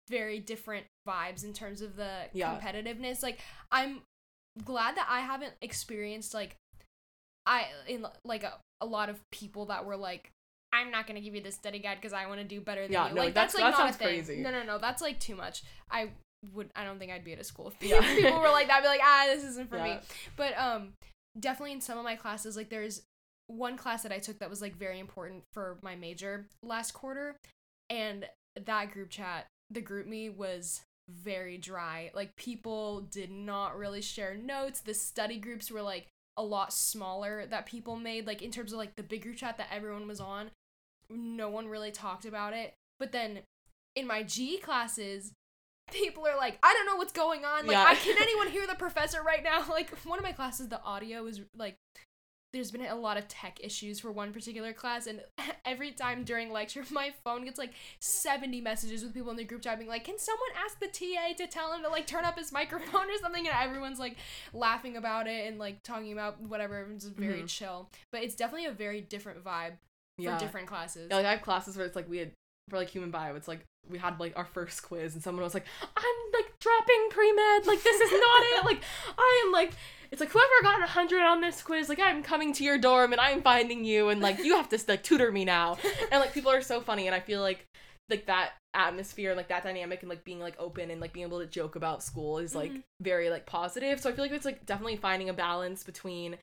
very 0.09 0.39
different 0.39 0.87
vibes 1.09 1.45
in 1.45 1.53
terms 1.53 1.81
of 1.83 1.97
the 1.97 2.29
Yeah. 2.33 2.59
competitiveness. 2.61 3.23
Like 3.23 3.41
I'm 3.73 4.03
glad 4.65 4.97
that 4.97 5.07
I 5.09 5.21
haven't 5.21 5.55
experienced 5.63 6.33
like 6.35 6.57
I 7.47 7.67
in 7.89 8.07
like 8.25 8.43
a, 8.43 8.55
a 8.81 8.87
lot 8.87 9.09
of 9.09 9.21
people 9.33 9.67
that 9.67 9.85
were 9.85 9.97
like 9.97 10.31
I'm 10.73 10.91
not 10.91 11.07
gonna 11.07 11.21
give 11.21 11.35
you 11.35 11.41
this 11.41 11.55
study 11.55 11.79
guide 11.79 11.97
because 12.01 12.13
I 12.13 12.27
want 12.27 12.41
to 12.41 12.45
do 12.47 12.61
better 12.61 12.83
than 12.83 12.93
Yeah, 12.93 13.09
you. 13.09 13.15
no, 13.15 13.23
like 13.23 13.35
that's- 13.35 13.53
that's, 13.55 13.63
like 13.63 13.75
that 13.77 13.83
not 13.85 13.91
a 13.91 13.99
thing. 13.99 14.07
crazy. 14.09 14.43
No, 14.43 14.51
no, 14.51 14.63
no, 14.63 14.79
that's 14.79 15.01
like 15.01 15.19
too 15.21 15.35
much. 15.37 15.63
I 15.91 16.11
would. 16.55 16.71
I 16.77 16.85
don't 16.85 16.99
think 16.99 17.11
I'd 17.13 17.25
be 17.25 17.33
at 17.33 17.39
a 17.41 17.45
school 17.45 17.69
if 17.69 17.75
Yeah. 17.81 18.01
people 18.15 18.39
were 18.41 18.49
like 18.51 18.67
that. 18.69 18.79
I'd 18.79 18.83
be 18.83 18.89
like, 18.89 19.01
ah, 19.03 19.25
this 19.27 19.43
isn't 19.45 19.69
for 19.71 19.79
me. 19.83 19.99
But 20.37 20.57
um, 20.59 20.93
definitely 21.39 21.73
in 21.73 21.81
some 21.81 21.97
of 21.99 22.05
my 22.05 22.15
classes, 22.17 22.57
like 22.57 22.69
there's 22.69 23.03
one 23.49 23.77
class 23.77 24.03
that 24.03 24.13
I 24.13 24.19
took 24.19 24.39
that 24.41 24.51
was 24.51 24.61
like 24.61 24.77
very 24.77 24.99
important 24.99 25.45
for 25.53 25.79
my 25.83 25.95
major 25.95 26.47
last 26.63 26.93
quarter, 26.93 27.37
and 27.89 28.27
that 28.65 28.91
group 28.93 29.11
chat, 29.11 29.47
the 29.71 29.83
GroupMe 29.83 30.35
was 30.35 30.83
very 31.09 31.59
dry. 31.59 32.11
Like 32.15 32.35
people 32.37 33.03
did 33.03 33.31
not 33.31 33.77
really 33.77 34.03
share 34.03 34.37
notes. 34.37 34.81
The 34.81 34.95
study 34.95 35.39
groups 35.39 35.71
were 35.71 35.83
like 35.83 36.07
a 36.37 36.43
lot 36.43 36.73
smaller 36.73 37.47
that 37.47 37.67
people 37.67 37.97
made. 37.97 38.27
Like 38.27 38.43
in 38.43 38.51
terms 38.51 38.73
of 38.73 38.79
like 38.79 38.97
the 38.97 39.03
big 39.03 39.23
group 39.23 39.37
chat 39.37 39.59
that 39.59 39.69
everyone 39.73 40.09
was 40.09 40.21
on, 40.21 40.51
no 41.09 41.49
one 41.49 41.69
really 41.69 41.91
talked 41.91 42.25
about 42.25 42.53
it. 42.53 42.75
But 42.99 43.13
then 43.13 43.41
in 43.95 44.07
my 44.07 44.23
G 44.23 44.59
classes, 44.59 45.33
people 45.91 46.27
are 46.27 46.37
like, 46.37 46.59
I 46.63 46.73
don't 46.73 46.87
know 46.87 46.97
what's 46.97 47.13
going 47.13 47.45
on. 47.45 47.67
Like, 47.67 47.77
Yeah. 47.77 47.85
I 47.87 47.95
can 47.95 48.17
anyone 48.21 48.49
hear 48.49 48.67
the 48.67 48.75
professor 48.75 49.23
right 49.23 49.43
now? 49.43 49.65
Like, 49.71 49.91
one 50.05 50.19
of 50.19 50.25
my 50.25 50.33
classes, 50.33 50.69
the 50.69 50.83
audio 50.83 51.27
is 51.27 51.41
like, 51.57 51.77
there's 52.57 52.71
been 52.71 52.85
a 52.87 52.95
lot 52.95 53.17
of 53.17 53.29
tech 53.29 53.61
issues 53.63 54.01
for 54.01 54.11
one 54.11 54.33
particular 54.33 54.73
class, 54.73 55.07
and 55.07 55.21
every 55.65 55.93
time 55.93 56.25
during 56.25 56.51
lecture, 56.51 56.85
my 56.91 57.13
phone 57.25 57.45
gets 57.45 57.59
like 57.59 57.73
70 58.01 58.61
messages 58.61 59.03
with 59.03 59.15
people 59.15 59.31
in 59.31 59.37
the 59.37 59.45
group 59.45 59.63
chat 59.63 59.79
being 59.79 59.89
like, 59.91 60.05
Can 60.05 60.19
someone 60.19 60.49
ask 60.65 60.79
the 60.81 60.87
TA 60.89 61.35
to 61.37 61.47
tell 61.47 61.73
him 61.73 61.83
to 61.83 61.89
like 61.89 62.07
turn 62.07 62.25
up 62.25 62.39
his 62.39 62.53
microphone 62.53 63.09
or 63.11 63.19
something? 63.21 63.47
And 63.47 63.55
everyone's 63.57 63.99
like 63.99 64.17
laughing 64.53 64.97
about 64.97 65.27
it 65.27 65.47
and 65.47 65.59
like 65.59 65.83
talking 65.83 66.13
about 66.13 66.41
whatever. 66.41 66.81
it's 66.93 67.05
just 67.05 67.17
very 67.17 67.43
Mhm. 67.43 67.49
chill. 67.49 67.91
But 68.13 68.23
it's 68.23 68.35
definitely 68.35 68.67
a 68.67 68.73
very 68.73 69.01
different 69.01 69.45
vibe 69.45 69.73
yeah 70.19 70.37
for 70.39 70.45
different 70.45 70.67
classes. 70.67 71.09
Yeah, 71.11 71.17
like 71.17 71.27
I 71.27 71.31
have 71.33 71.43
classes 71.43 71.77
where 71.77 71.87
it's 71.87 71.97
like 71.97 72.09
we 72.09 72.19
had 72.19 72.33
for 72.69 72.79
like 72.79 72.89
human 72.89 73.11
bio, 73.11 73.37
it's 73.37 73.47
like 73.49 73.61
we 73.89 73.99
had 73.99 74.19
like 74.19 74.33
our 74.37 74.45
first 74.47 74.83
quiz 74.83 75.15
and 75.15 75.23
someone 75.23 75.45
was 75.45 75.55
like, 75.55 75.67
I'm 75.83 76.17
like 76.33 76.59
dropping 76.59 77.09
pre 77.11 77.33
med, 77.33 77.67
like 77.67 77.83
this 77.83 78.01
is 78.01 78.11
not 78.11 78.43
it. 78.43 78.65
Like 78.65 78.83
I 79.19 79.43
am 79.47 79.53
like 79.53 79.73
it's 80.11 80.21
like 80.21 80.31
whoever 80.31 80.49
got 80.63 80.83
a 80.83 80.87
hundred 80.87 81.23
on 81.23 81.41
this 81.41 81.63
quiz, 81.63 81.89
like 81.89 82.01
I'm 82.01 82.23
coming 82.23 82.53
to 82.55 82.65
your 82.65 82.79
dorm 82.79 83.13
and 83.13 83.21
I'm 83.21 83.43
finding 83.43 83.85
you 83.85 84.09
and 84.09 84.21
like 84.21 84.39
you 84.39 84.57
have 84.57 84.69
to 84.71 84.79
like 84.89 85.03
tutor 85.03 85.31
me 85.33 85.45
now. 85.45 85.77
And 86.11 86.21
like 86.21 86.33
people 86.33 86.51
are 86.51 86.63
so 86.63 86.81
funny 86.81 87.07
and 87.07 87.15
I 87.15 87.21
feel 87.21 87.41
like 87.41 87.65
like 88.09 88.27
that 88.27 88.53
atmosphere, 88.73 89.31
and 89.31 89.37
like 89.37 89.49
that 89.49 89.65
dynamic 89.65 90.03
and 90.03 90.09
like 90.09 90.23
being 90.23 90.39
like 90.39 90.55
open 90.59 90.91
and 90.91 91.01
like 91.01 91.13
being 91.13 91.27
able 91.27 91.41
to 91.41 91.47
joke 91.47 91.75
about 91.77 92.03
school 92.05 92.39
is 92.39 92.55
like 92.55 92.71
Mhm. 92.73 92.83
very 93.01 93.31
like 93.31 93.47
positive. 93.47 94.01
So 94.01 94.09
I 94.11 94.13
feel 94.13 94.25
like 94.25 94.33
it's 94.33 94.45
like 94.45 94.65
definitely 94.65 94.97
finding 94.97 95.29
a 95.29 95.35
balance 95.35 95.83
between 95.83 96.37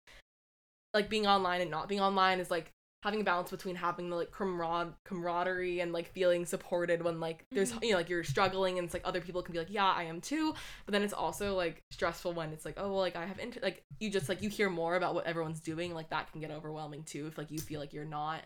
like 0.93 1.09
being 1.09 1.25
online 1.25 1.61
and 1.61 1.71
not 1.71 1.87
being 1.87 2.01
online 2.01 2.39
is 2.39 2.51
like 2.51 2.71
having 3.03 3.19
a 3.19 3.23
balance 3.23 3.51
between 3.51 3.75
having 3.75 4.09
the 4.09 4.15
like 4.15 4.31
camarad 4.31 4.93
camaraderie 5.03 5.81
and 5.81 5.91
like 5.91 6.07
feeling 6.13 6.45
supported 6.45 7.03
when 7.03 7.19
like 7.19 7.45
there's 7.51 7.73
Mhm. 7.73 7.83
you 7.83 7.91
know 7.91 7.97
like 7.97 8.07
you're 8.09 8.23
struggling 8.23 8.77
and 8.77 8.85
it's 8.85 8.93
like 8.93 9.03
other 9.05 9.19
people 9.19 9.41
can 9.43 9.51
be 9.51 9.59
like 9.59 9.69
yeah 9.69 9.91
I 9.91 10.03
am 10.03 10.21
too 10.21 10.53
but 10.85 10.93
then 10.93 11.03
it's 11.03 11.13
also 11.13 11.53
like 11.55 11.83
stressful 11.91 12.31
when 12.33 12.53
it's 12.53 12.63
like 12.63 12.75
oh 12.77 12.89
well 12.89 12.99
like 13.01 13.17
I 13.17 13.25
have 13.25 13.39
inter- 13.39 13.59
like 13.61 13.83
you 13.99 14.09
just 14.09 14.29
like 14.29 14.41
you 14.41 14.49
hear 14.49 14.69
more 14.69 14.95
about 14.95 15.15
what 15.15 15.25
everyone's 15.25 15.59
doing 15.59 15.93
like 15.93 16.09
that 16.11 16.31
can 16.31 16.39
get 16.39 16.49
overwhelming 16.49 17.03
too 17.03 17.27
if 17.27 17.37
like 17.37 17.51
you 17.51 17.59
feel 17.59 17.81
like 17.81 17.91
you're 17.93 18.05
not 18.05 18.41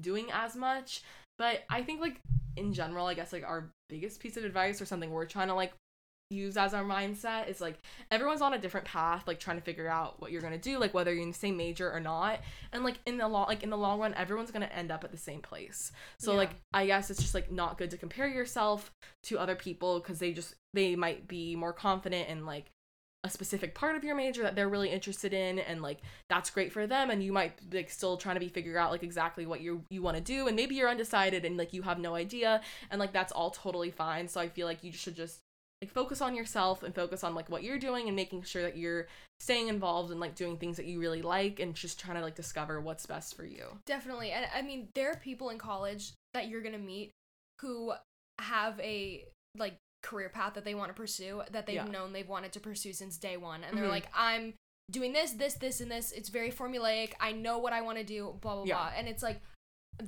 doing 0.00 0.26
as 0.32 0.56
much 0.56 1.02
but 1.38 1.62
I 1.70 1.82
think 1.82 2.00
like 2.00 2.20
in 2.56 2.72
general 2.72 3.06
I 3.06 3.14
guess 3.14 3.32
like 3.32 3.44
our 3.44 3.70
biggest 3.88 4.18
piece 4.18 4.36
of 4.36 4.44
advice 4.44 4.82
or 4.82 4.86
something 4.86 5.10
we're 5.10 5.24
trying 5.26 5.48
to 5.48 5.54
like 5.54 5.72
use 6.30 6.56
as 6.56 6.72
our 6.72 6.84
mindset 6.84 7.48
is 7.48 7.60
like 7.60 7.76
everyone's 8.10 8.40
on 8.40 8.54
a 8.54 8.58
different 8.58 8.86
path 8.86 9.26
like 9.26 9.40
trying 9.40 9.56
to 9.56 9.62
figure 9.62 9.88
out 9.88 10.20
what 10.20 10.30
you're 10.30 10.40
gonna 10.40 10.56
do 10.56 10.78
like 10.78 10.94
whether 10.94 11.12
you're 11.12 11.24
in 11.24 11.32
the 11.32 11.34
same 11.36 11.56
major 11.56 11.90
or 11.92 12.00
not. 12.00 12.40
And 12.72 12.84
like 12.84 12.96
in 13.04 13.18
the 13.18 13.26
long 13.28 13.48
like 13.48 13.62
in 13.64 13.70
the 13.70 13.76
long 13.76 13.98
run 14.00 14.14
everyone's 14.14 14.52
gonna 14.52 14.66
end 14.66 14.90
up 14.92 15.02
at 15.04 15.10
the 15.10 15.18
same 15.18 15.40
place. 15.42 15.90
So 16.18 16.32
Yeah. 16.32 16.38
like 16.38 16.50
i 16.72 16.86
guess 16.86 17.10
it's 17.10 17.20
just 17.20 17.34
like 17.34 17.50
not 17.50 17.78
good 17.78 17.90
to 17.90 17.96
compare 17.96 18.28
yourself 18.28 18.92
to 19.24 19.38
other 19.38 19.56
people 19.56 19.98
because 19.98 20.20
they 20.20 20.32
just 20.32 20.54
they 20.72 20.94
might 20.94 21.26
be 21.26 21.56
more 21.56 21.72
confident 21.72 22.28
in 22.28 22.46
like 22.46 22.66
a 23.22 23.28
specific 23.28 23.74
part 23.74 23.96
of 23.96 24.04
your 24.04 24.14
major 24.14 24.42
that 24.42 24.54
they're 24.54 24.68
really 24.68 24.88
interested 24.88 25.34
in 25.34 25.58
and 25.58 25.82
like 25.82 25.98
that's 26.30 26.48
great 26.48 26.72
for 26.72 26.86
them 26.86 27.10
and 27.10 27.22
you 27.22 27.32
might 27.32 27.52
like 27.70 27.90
still 27.90 28.16
trying 28.16 28.36
to 28.36 28.40
be 28.40 28.48
figure 28.48 28.78
out 28.78 28.90
like 28.90 29.02
exactly 29.02 29.44
what 29.44 29.60
you 29.60 29.84
you 29.90 30.00
want 30.00 30.16
to 30.16 30.22
do 30.22 30.46
and 30.46 30.56
maybe 30.56 30.74
you're 30.76 30.88
undecided 30.88 31.44
and 31.44 31.56
like 31.58 31.74
you 31.74 31.82
have 31.82 31.98
no 31.98 32.14
idea 32.14 32.62
and 32.90 32.98
like 33.00 33.12
that's 33.12 33.32
all 33.32 33.50
totally 33.50 33.90
fine. 33.90 34.28
So 34.28 34.40
i 34.40 34.48
feel 34.48 34.66
like 34.66 34.82
you 34.84 34.92
should 34.92 35.16
just 35.16 35.40
like 35.82 35.90
focus 35.92 36.20
on 36.20 36.34
yourself 36.34 36.82
and 36.82 36.94
focus 36.94 37.24
on 37.24 37.34
like 37.34 37.48
what 37.48 37.62
you're 37.62 37.78
doing 37.78 38.06
and 38.06 38.14
making 38.16 38.42
sure 38.42 38.62
that 38.62 38.76
you're 38.76 39.06
staying 39.38 39.68
involved 39.68 40.10
and 40.10 40.20
like 40.20 40.34
doing 40.34 40.56
things 40.58 40.76
that 40.76 40.84
you 40.84 41.00
really 41.00 41.22
like 41.22 41.58
and 41.58 41.74
just 41.74 41.98
trying 41.98 42.16
to 42.16 42.22
like 42.22 42.34
discover 42.34 42.80
what's 42.80 43.06
best 43.06 43.34
for 43.34 43.44
you 43.44 43.64
Definitely. 43.86 44.30
And 44.32 44.46
I 44.54 44.60
mean, 44.62 44.88
there 44.94 45.10
are 45.10 45.16
people 45.16 45.48
in 45.48 45.56
college 45.58 46.12
that 46.34 46.48
you're 46.48 46.60
going 46.60 46.74
to 46.74 46.78
meet 46.78 47.10
who 47.62 47.92
have 48.38 48.78
a 48.80 49.24
like 49.56 49.76
career 50.02 50.28
path 50.28 50.54
that 50.54 50.64
they 50.64 50.74
want 50.74 50.88
to 50.88 50.94
pursue 50.94 51.42
that 51.50 51.66
they've 51.66 51.76
Yeah. 51.76 51.84
known 51.84 52.12
they've 52.12 52.28
wanted 52.28 52.52
to 52.52 52.60
pursue 52.60 52.92
since 52.92 53.16
day 53.18 53.36
1 53.36 53.64
and 53.64 53.76
they're 53.76 53.84
Mhm. 53.84 53.90
like 53.90 54.08
I'm 54.14 54.54
doing 54.90 55.12
this 55.12 55.32
this 55.32 55.54
this 55.54 55.80
and 55.80 55.90
this 55.90 56.10
it's 56.12 56.28
very 56.30 56.50
formulaic 56.50 57.12
I 57.20 57.32
know 57.32 57.58
what 57.58 57.72
I 57.72 57.80
want 57.82 57.98
to 57.98 58.04
do 58.04 58.36
blah 58.40 58.56
blah 58.56 58.64
Yeah. 58.64 58.74
blah 58.76 58.92
and 58.96 59.08
it's 59.08 59.22
like 59.22 59.40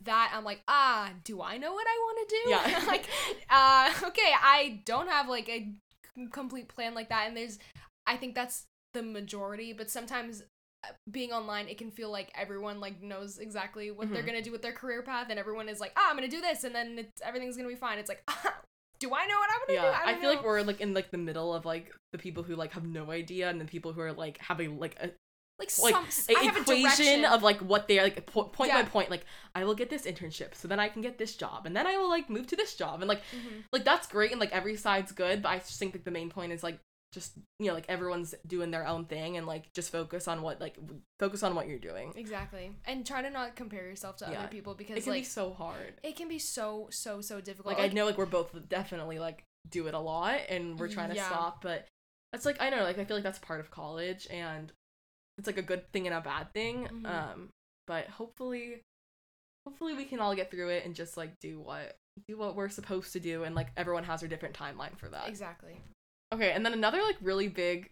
that 0.04 0.32
I'm 0.34 0.44
like 0.44 0.62
ah 0.68 1.10
do 1.24 1.42
I 1.42 1.58
know 1.58 1.72
what 1.72 1.86
I 1.86 1.98
want 1.98 2.28
to 2.28 2.34
do 2.34 2.50
Yeah. 2.50 2.84
like 2.86 3.06
uh 3.50 3.92
okay 4.08 4.32
I 4.40 4.80
don't 4.84 5.08
have 5.08 5.28
like 5.28 5.48
a 5.48 5.72
complete 6.30 6.68
plan 6.68 6.94
like 6.94 7.08
that 7.08 7.28
and 7.28 7.36
there's 7.36 7.58
I 8.06 8.16
think 8.16 8.34
that's 8.34 8.64
the 8.94 9.02
majority 9.02 9.72
but 9.72 9.90
sometimes 9.90 10.42
uh, 10.84 10.92
being 11.10 11.32
online 11.32 11.68
it 11.68 11.78
can 11.78 11.90
feel 11.90 12.10
like 12.10 12.30
everyone 12.34 12.80
like 12.80 13.02
knows 13.02 13.38
exactly 13.38 13.90
what 13.90 14.12
they're 14.12 14.22
Mhm. 14.22 14.26
gonna 14.26 14.42
do 14.42 14.52
with 14.52 14.62
their 14.62 14.72
career 14.72 15.02
path 15.02 15.28
and 15.30 15.38
everyone 15.38 15.68
is 15.68 15.80
like 15.80 15.92
ah 15.96 16.08
i'm 16.10 16.16
gonna 16.16 16.28
do 16.28 16.40
this 16.40 16.64
and 16.64 16.74
then 16.74 16.98
it's 16.98 17.22
everything's 17.24 17.56
gonna 17.56 17.68
be 17.68 17.74
fine 17.74 17.98
it's 17.98 18.08
like 18.08 18.22
ah, 18.28 18.54
do 18.98 19.14
i 19.14 19.26
know 19.26 19.38
what 19.38 19.48
i'm 19.50 19.60
gonna 19.66 19.80
do 19.80 19.86
yeah 19.86 20.00
i, 20.04 20.08
i, 20.10 20.12
don't 20.12 20.20
feel 20.20 20.30
like 20.34 20.44
we're 20.44 20.60
like 20.62 20.80
in 20.80 20.92
like 20.92 21.10
the 21.10 21.18
middle 21.18 21.54
of 21.54 21.64
like 21.64 21.90
the 22.12 22.18
people 22.18 22.42
who 22.42 22.54
like 22.56 22.72
have 22.72 22.84
no 22.84 23.10
idea 23.10 23.48
and 23.48 23.60
the 23.60 23.64
people 23.64 23.92
who 23.92 24.00
are 24.00 24.12
like 24.12 24.36
having 24.38 24.78
like 24.78 24.96
a 25.00 25.10
like 25.62 25.94
like 25.94 26.12
some 26.12 26.34
a 26.36 26.38
I 26.38 26.42
have 26.44 26.56
a 26.56 26.60
equation 26.60 27.24
of 27.24 27.42
like 27.42 27.58
what 27.60 27.86
they're 27.88 28.02
like 28.02 28.26
po- 28.26 28.44
point 28.44 28.70
Yeah. 28.72 28.82
by 28.82 28.88
point 28.88 29.10
like 29.10 29.24
i 29.54 29.64
will 29.64 29.74
get 29.74 29.88
this 29.90 30.02
internship 30.06 30.54
so 30.54 30.66
then 30.68 30.80
i 30.80 30.88
can 30.88 31.02
get 31.02 31.18
this 31.18 31.36
job 31.36 31.66
and 31.66 31.76
then 31.76 31.86
i 31.86 31.96
will 31.96 32.08
like 32.08 32.28
move 32.28 32.46
to 32.48 32.56
this 32.56 32.74
job 32.74 33.00
and 33.00 33.08
like 33.08 33.22
Mhm. 33.34 33.62
like 33.72 33.84
that's 33.84 34.06
great 34.06 34.30
and 34.32 34.40
like 34.40 34.52
every 34.52 34.76
side's 34.76 35.12
good 35.12 35.42
but 35.42 35.48
i 35.50 35.58
just 35.58 35.78
think 35.78 35.94
like 35.94 36.04
the 36.04 36.10
main 36.10 36.30
point 36.30 36.52
is 36.52 36.62
like 36.62 36.78
just 37.12 37.32
you 37.58 37.66
know 37.68 37.74
like 37.74 37.84
everyone's 37.90 38.34
doing 38.46 38.70
their 38.70 38.86
own 38.86 39.04
thing 39.04 39.36
and 39.36 39.46
like 39.46 39.70
just 39.74 39.92
focus 39.92 40.26
on 40.26 40.40
what 40.40 40.60
like 40.62 40.76
focus 41.20 41.42
on 41.42 41.54
what 41.54 41.68
you're 41.68 41.78
doing. 41.78 42.10
Exactly. 42.16 42.74
And 42.86 43.04
try 43.06 43.20
to 43.20 43.28
not 43.28 43.54
compare 43.54 43.84
yourself 43.84 44.16
to 44.16 44.28
Yeah. 44.30 44.38
other 44.38 44.48
people 44.48 44.74
because 44.74 44.96
It 44.96 45.02
can 45.04 45.12
like 45.12 45.20
be 45.24 45.26
so 45.26 45.52
hard. 45.52 45.92
it 46.02 46.16
can 46.16 46.26
be 46.26 46.38
so 46.38 46.88
so 46.90 47.20
so 47.20 47.42
difficult. 47.42 47.76
Like 47.76 47.90
I 47.90 47.92
know 47.92 48.06
like 48.06 48.16
we're 48.16 48.24
both 48.24 48.50
definitely 48.70 49.18
like 49.18 49.44
do 49.68 49.88
it 49.88 49.94
a 49.94 49.98
lot 49.98 50.40
and 50.48 50.78
we're 50.80 50.88
trying 50.88 51.10
to 51.10 51.16
stop, 51.20 51.60
but 51.60 51.86
that's 52.32 52.46
like 52.46 52.58
I 52.62 52.70
don't 52.70 52.78
know, 52.78 52.86
like 52.86 52.98
I 52.98 53.04
feel 53.04 53.18
like 53.18 53.24
that's 53.24 53.38
part 53.40 53.60
of 53.60 53.70
college 53.70 54.26
and 54.30 54.72
it's 55.38 55.46
like 55.46 55.58
a 55.58 55.62
good 55.62 55.90
thing 55.92 56.06
and 56.06 56.14
a 56.16 56.20
bad 56.20 56.52
thing. 56.52 56.86
Mhm. 56.88 57.06
Um 57.06 57.48
but 57.86 58.06
hopefully 58.08 58.82
hopefully 59.66 59.94
we 59.94 60.04
can 60.04 60.20
all 60.20 60.34
get 60.34 60.50
through 60.50 60.68
it 60.70 60.84
and 60.84 60.94
just 60.94 61.16
like 61.16 61.38
do 61.40 61.60
what 61.60 61.96
do 62.28 62.36
what 62.36 62.54
we're 62.56 62.68
supposed 62.68 63.12
to 63.12 63.20
do 63.20 63.44
and 63.44 63.54
like 63.54 63.68
everyone 63.76 64.04
has 64.04 64.20
their 64.20 64.28
different 64.28 64.54
timeline 64.56 64.96
for 64.98 65.08
that. 65.08 65.28
exactly. 65.28 65.76
Okay, 66.32 66.52
and 66.52 66.64
then 66.64 66.72
another 66.72 67.02
like 67.02 67.16
really 67.20 67.48
big 67.48 67.90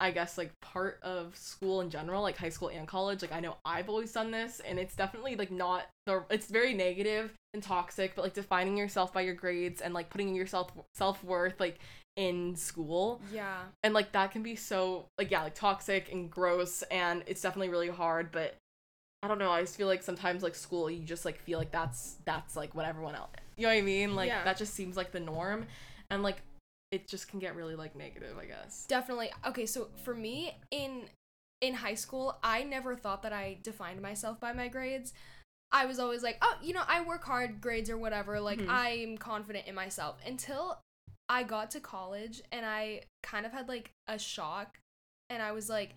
I 0.00 0.10
guess 0.10 0.38
like 0.38 0.52
part 0.60 1.00
of 1.02 1.36
school 1.36 1.80
in 1.80 1.90
general, 1.90 2.22
like 2.22 2.36
high 2.36 2.48
school 2.48 2.68
and 2.68 2.86
college, 2.86 3.22
like 3.22 3.32
I 3.32 3.40
know 3.40 3.56
I've 3.64 3.88
always 3.88 4.12
done 4.12 4.30
this 4.30 4.60
and 4.60 4.78
it's 4.78 4.94
definitely 4.94 5.36
like 5.36 5.50
not 5.50 5.86
the 6.06 6.24
it's 6.30 6.46
very 6.46 6.74
negative 6.74 7.32
and 7.54 7.62
toxic, 7.62 8.14
but 8.14 8.22
like 8.22 8.34
defining 8.34 8.76
yourself 8.76 9.12
by 9.12 9.22
your 9.22 9.34
grades 9.34 9.80
and 9.80 9.94
like 9.94 10.10
putting 10.10 10.34
yourself 10.34 10.70
self-worth 10.94 11.58
like 11.58 11.78
in 12.16 12.54
school. 12.54 13.20
Yeah. 13.32 13.62
And 13.82 13.92
like 13.94 14.12
that 14.12 14.30
can 14.30 14.42
be 14.42 14.54
so 14.56 15.06
like 15.18 15.30
yeah, 15.30 15.42
like 15.42 15.54
toxic 15.54 16.12
and 16.12 16.30
gross 16.30 16.82
and 16.90 17.24
it's 17.26 17.42
definitely 17.42 17.70
really 17.70 17.88
hard, 17.88 18.30
but 18.30 18.56
I 19.22 19.28
don't 19.28 19.38
know, 19.38 19.50
I 19.50 19.62
just 19.62 19.76
feel 19.76 19.88
like 19.88 20.02
sometimes 20.02 20.44
like 20.44 20.54
school 20.54 20.88
you 20.88 21.02
just 21.04 21.24
like 21.24 21.40
feel 21.40 21.58
like 21.58 21.72
that's 21.72 22.16
that's 22.24 22.54
like 22.54 22.74
what 22.74 22.86
everyone 22.86 23.16
else 23.16 23.30
you 23.58 23.64
know 23.64 23.70
what 23.70 23.78
I 23.78 23.82
mean? 23.82 24.14
Like 24.14 24.28
Yeah. 24.28 24.44
that 24.44 24.56
just 24.56 24.72
seems 24.72 24.96
like 24.96 25.10
the 25.10 25.20
norm. 25.20 25.66
And 26.10 26.22
like 26.22 26.40
it 26.90 27.08
just 27.08 27.28
can 27.28 27.38
get 27.38 27.54
really 27.54 27.74
like 27.74 27.94
negative, 27.94 28.36
I 28.38 28.46
guess. 28.46 28.86
Definitely. 28.86 29.30
Okay, 29.46 29.66
so 29.66 29.88
for 30.04 30.14
me 30.14 30.56
in 30.70 31.04
in 31.60 31.74
high 31.74 31.94
school, 31.94 32.38
I 32.42 32.62
never 32.62 32.94
thought 32.94 33.22
that 33.24 33.32
I 33.32 33.58
defined 33.62 34.00
myself 34.00 34.38
by 34.38 34.52
my 34.52 34.68
grades. 34.68 35.12
I 35.72 35.86
was 35.86 35.98
always 35.98 36.22
like, 36.22 36.38
"Oh, 36.40 36.56
you 36.62 36.72
know, 36.72 36.84
I 36.86 37.02
work 37.02 37.24
hard, 37.24 37.60
grades 37.60 37.90
or 37.90 37.98
whatever. 37.98 38.40
Like 38.40 38.60
Mhm. 38.60 38.68
I'm 38.68 39.18
confident 39.18 39.66
in 39.66 39.74
myself." 39.74 40.18
Until 40.24 40.80
I 41.28 41.42
got 41.42 41.70
to 41.72 41.80
college 41.80 42.42
and 42.52 42.64
I 42.64 43.02
kind 43.22 43.44
of 43.44 43.52
had 43.52 43.68
like 43.68 43.90
a 44.06 44.18
shock 44.18 44.78
and 45.28 45.42
I 45.42 45.52
was 45.52 45.68
like 45.68 45.94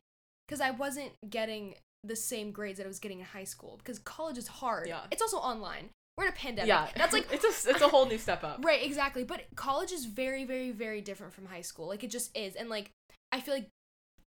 cuz 0.49 0.59
I 0.59 0.71
wasn't 0.71 1.13
getting 1.29 1.75
the 2.03 2.15
same 2.17 2.51
grades 2.51 2.77
that 2.79 2.83
I 2.83 2.87
was 2.87 2.99
getting 2.99 3.19
in 3.19 3.25
high 3.25 3.45
school 3.45 3.77
because 3.77 3.99
college 3.99 4.37
is 4.37 4.47
hard. 4.47 4.89
Yeah. 4.89 5.05
It's 5.11 5.21
also 5.21 5.37
online. 5.37 5.91
We're 6.17 6.25
in 6.25 6.29
a 6.29 6.35
pandemic. 6.35 6.67
Yeah, 6.67 6.87
That's 6.95 7.13
like 7.13 7.27
it's 7.31 7.43
a 7.43 7.69
it's 7.69 7.81
a 7.81 7.87
whole 7.89 8.05
new 8.05 8.17
step 8.17 8.43
up. 8.43 8.63
Right, 8.63 8.83
exactly. 8.83 9.23
But 9.23 9.43
college 9.55 9.91
is 9.91 10.05
very, 10.05 10.43
very, 10.43 10.71
very 10.71 11.01
different 11.01 11.33
from 11.33 11.45
high 11.45 11.61
school. 11.61 11.87
Like 11.87 12.03
it 12.03 12.09
just 12.09 12.35
is, 12.37 12.55
and 12.55 12.69
like 12.69 12.91
I 13.31 13.39
feel 13.39 13.53
like 13.53 13.67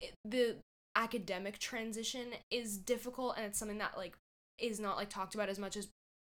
it, 0.01 0.13
the 0.25 0.57
academic 0.95 1.59
transition 1.59 2.27
is 2.51 2.77
difficult, 2.77 3.35
and 3.37 3.45
it's 3.45 3.57
something 3.57 3.77
that 3.77 3.97
like 3.97 4.15
is 4.59 4.79
not 4.79 4.97
like 4.97 5.09
talked 5.09 5.35
about 5.35 5.49
as 5.49 5.59
much 5.59 5.77
as 5.77 5.87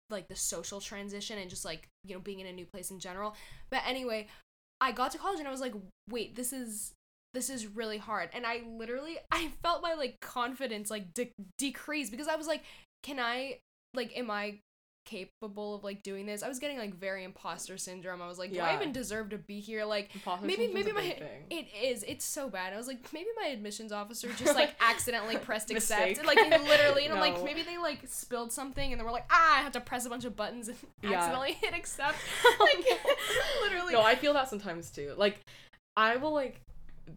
like 0.09 0.29
the 0.29 0.37
social 0.37 0.81
transition 0.81 1.39
and 1.39 1.51
just 1.51 1.65
like 1.65 1.89
you 2.05 2.15
know 2.15 2.21
being 2.21 2.41
in 2.41 2.47
a 2.47 2.53
new 2.53 2.67
place 2.67 2.91
in 2.91 2.99
general. 2.99 3.35
But 3.71 3.83
anyway, 3.87 4.29
I 4.81 4.93
got 4.93 5.13
to 5.13 5.19
college 5.19 5.39
and 5.39 5.49
I 5.49 5.53
was 5.53 5.61
like, 5.61 5.75
wait, 6.09 6.37
this 6.37 6.53
is 6.53 6.93
this 7.35 7.51
is 7.51 7.67
really 7.67 7.99
hard, 7.99 8.31
and 8.33 8.47
I 8.47 8.63
literally 8.69 9.19
I 9.31 9.51
felt 9.63 9.83
my 9.83 9.95
like 9.95 10.21
confidence 10.21 10.91
like 10.91 11.13
de- 11.15 11.33
decrease 11.59 12.11
because 12.11 12.29
I 12.29 12.37
was 12.37 12.47
like, 12.47 12.63
can 13.03 13.19
I 13.19 13.59
like 13.95 14.17
am 14.17 14.31
I 14.31 14.61
capable 15.05 15.75
of 15.75 15.83
like 15.85 16.03
doing 16.03 16.27
this. 16.27 16.43
I 16.43 16.49
was 16.49 16.59
getting 16.59 16.79
like 16.79 16.95
very 16.95 17.25
imposter 17.25 17.77
syndrome. 17.79 18.23
I 18.23 18.29
was 18.29 18.39
like, 18.39 18.53
do 18.53 18.61
I 18.61 18.75
even 18.75 18.93
deserve 18.93 19.31
to 19.31 19.39
be 19.39 19.61
here? 19.61 19.85
Like 19.85 20.15
Imposter 20.15 20.47
maybe 20.47 20.69
maybe 20.69 20.93
my 20.93 21.01
thing. 21.03 21.23
it 21.51 21.67
is. 21.83 22.03
It's 22.05 22.25
so 22.25 22.49
bad. 22.49 22.73
I 22.73 22.77
was 22.77 22.87
like, 22.87 23.13
maybe 23.13 23.29
my 23.41 23.49
admissions 23.49 23.93
officer 23.93 24.29
just 24.37 24.55
like 24.55 24.75
accidentally 24.81 25.37
pressed 25.37 25.71
accept. 25.71 26.19
And, 26.19 26.27
like 26.27 26.39
literally, 26.67 27.05
and 27.07 27.15
I'm 27.15 27.21
like, 27.21 27.43
maybe 27.43 27.63
they 27.63 27.79
like 27.79 28.01
spilled 28.07 28.53
something 28.53 28.93
and 28.93 29.01
they 29.01 29.05
were 29.05 29.11
like, 29.11 29.27
ah, 29.31 29.59
I 29.59 29.63
have 29.63 29.73
to 29.73 29.81
press 29.81 30.07
a 30.07 30.11
bunch 30.11 30.25
of 30.25 30.37
buttons 30.37 30.69
and 30.69 30.77
Yeah. 31.03 31.13
accidentally 31.19 31.53
hit 31.53 31.75
accept. 31.75 32.17
Like 32.61 32.85
literally. 33.63 33.93
no, 33.93 34.03
I 34.03 34.15
feel 34.15 34.35
that 34.35 34.49
sometimes 34.49 34.91
too. 34.91 35.15
Like, 35.17 35.41
I 35.97 36.17
will 36.17 36.33
like 36.33 36.61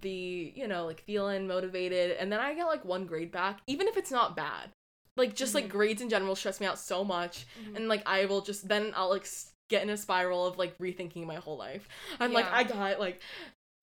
be, 0.01 0.53
you 0.55 0.67
know, 0.67 0.85
like 0.85 1.01
feeling 1.01 1.47
motivated, 1.47 2.17
and 2.17 2.31
then 2.31 2.39
I 2.39 2.53
get 2.55 2.65
like 2.65 2.83
one 2.85 3.05
grade 3.05 3.31
back, 3.31 3.59
even 3.67 3.87
if 3.87 3.97
it's 3.97 4.11
not 4.11 4.35
bad. 4.35 4.69
Like, 5.15 5.35
just 5.35 5.53
like 5.53 5.65
Mhm. 5.65 5.69
grades 5.69 6.01
in 6.01 6.09
general 6.09 6.35
stress 6.35 6.59
me 6.59 6.65
out 6.67 6.79
so 6.79 7.03
much, 7.03 7.45
Mhm. 7.63 7.75
and 7.75 7.87
like 7.87 8.01
I 8.05 8.25
will 8.25 8.41
just 8.41 8.67
then 8.67 8.93
I'll 8.95 9.09
like 9.09 9.27
get 9.69 9.83
in 9.83 9.89
a 9.89 9.97
spiral 9.97 10.45
of 10.45 10.57
like 10.57 10.77
rethinking 10.79 11.25
my 11.25 11.35
whole 11.35 11.57
life. 11.57 11.87
I'm 12.19 12.33
like, 12.33 12.45
I 12.51 12.63
got 12.63 12.99
like. 12.99 13.21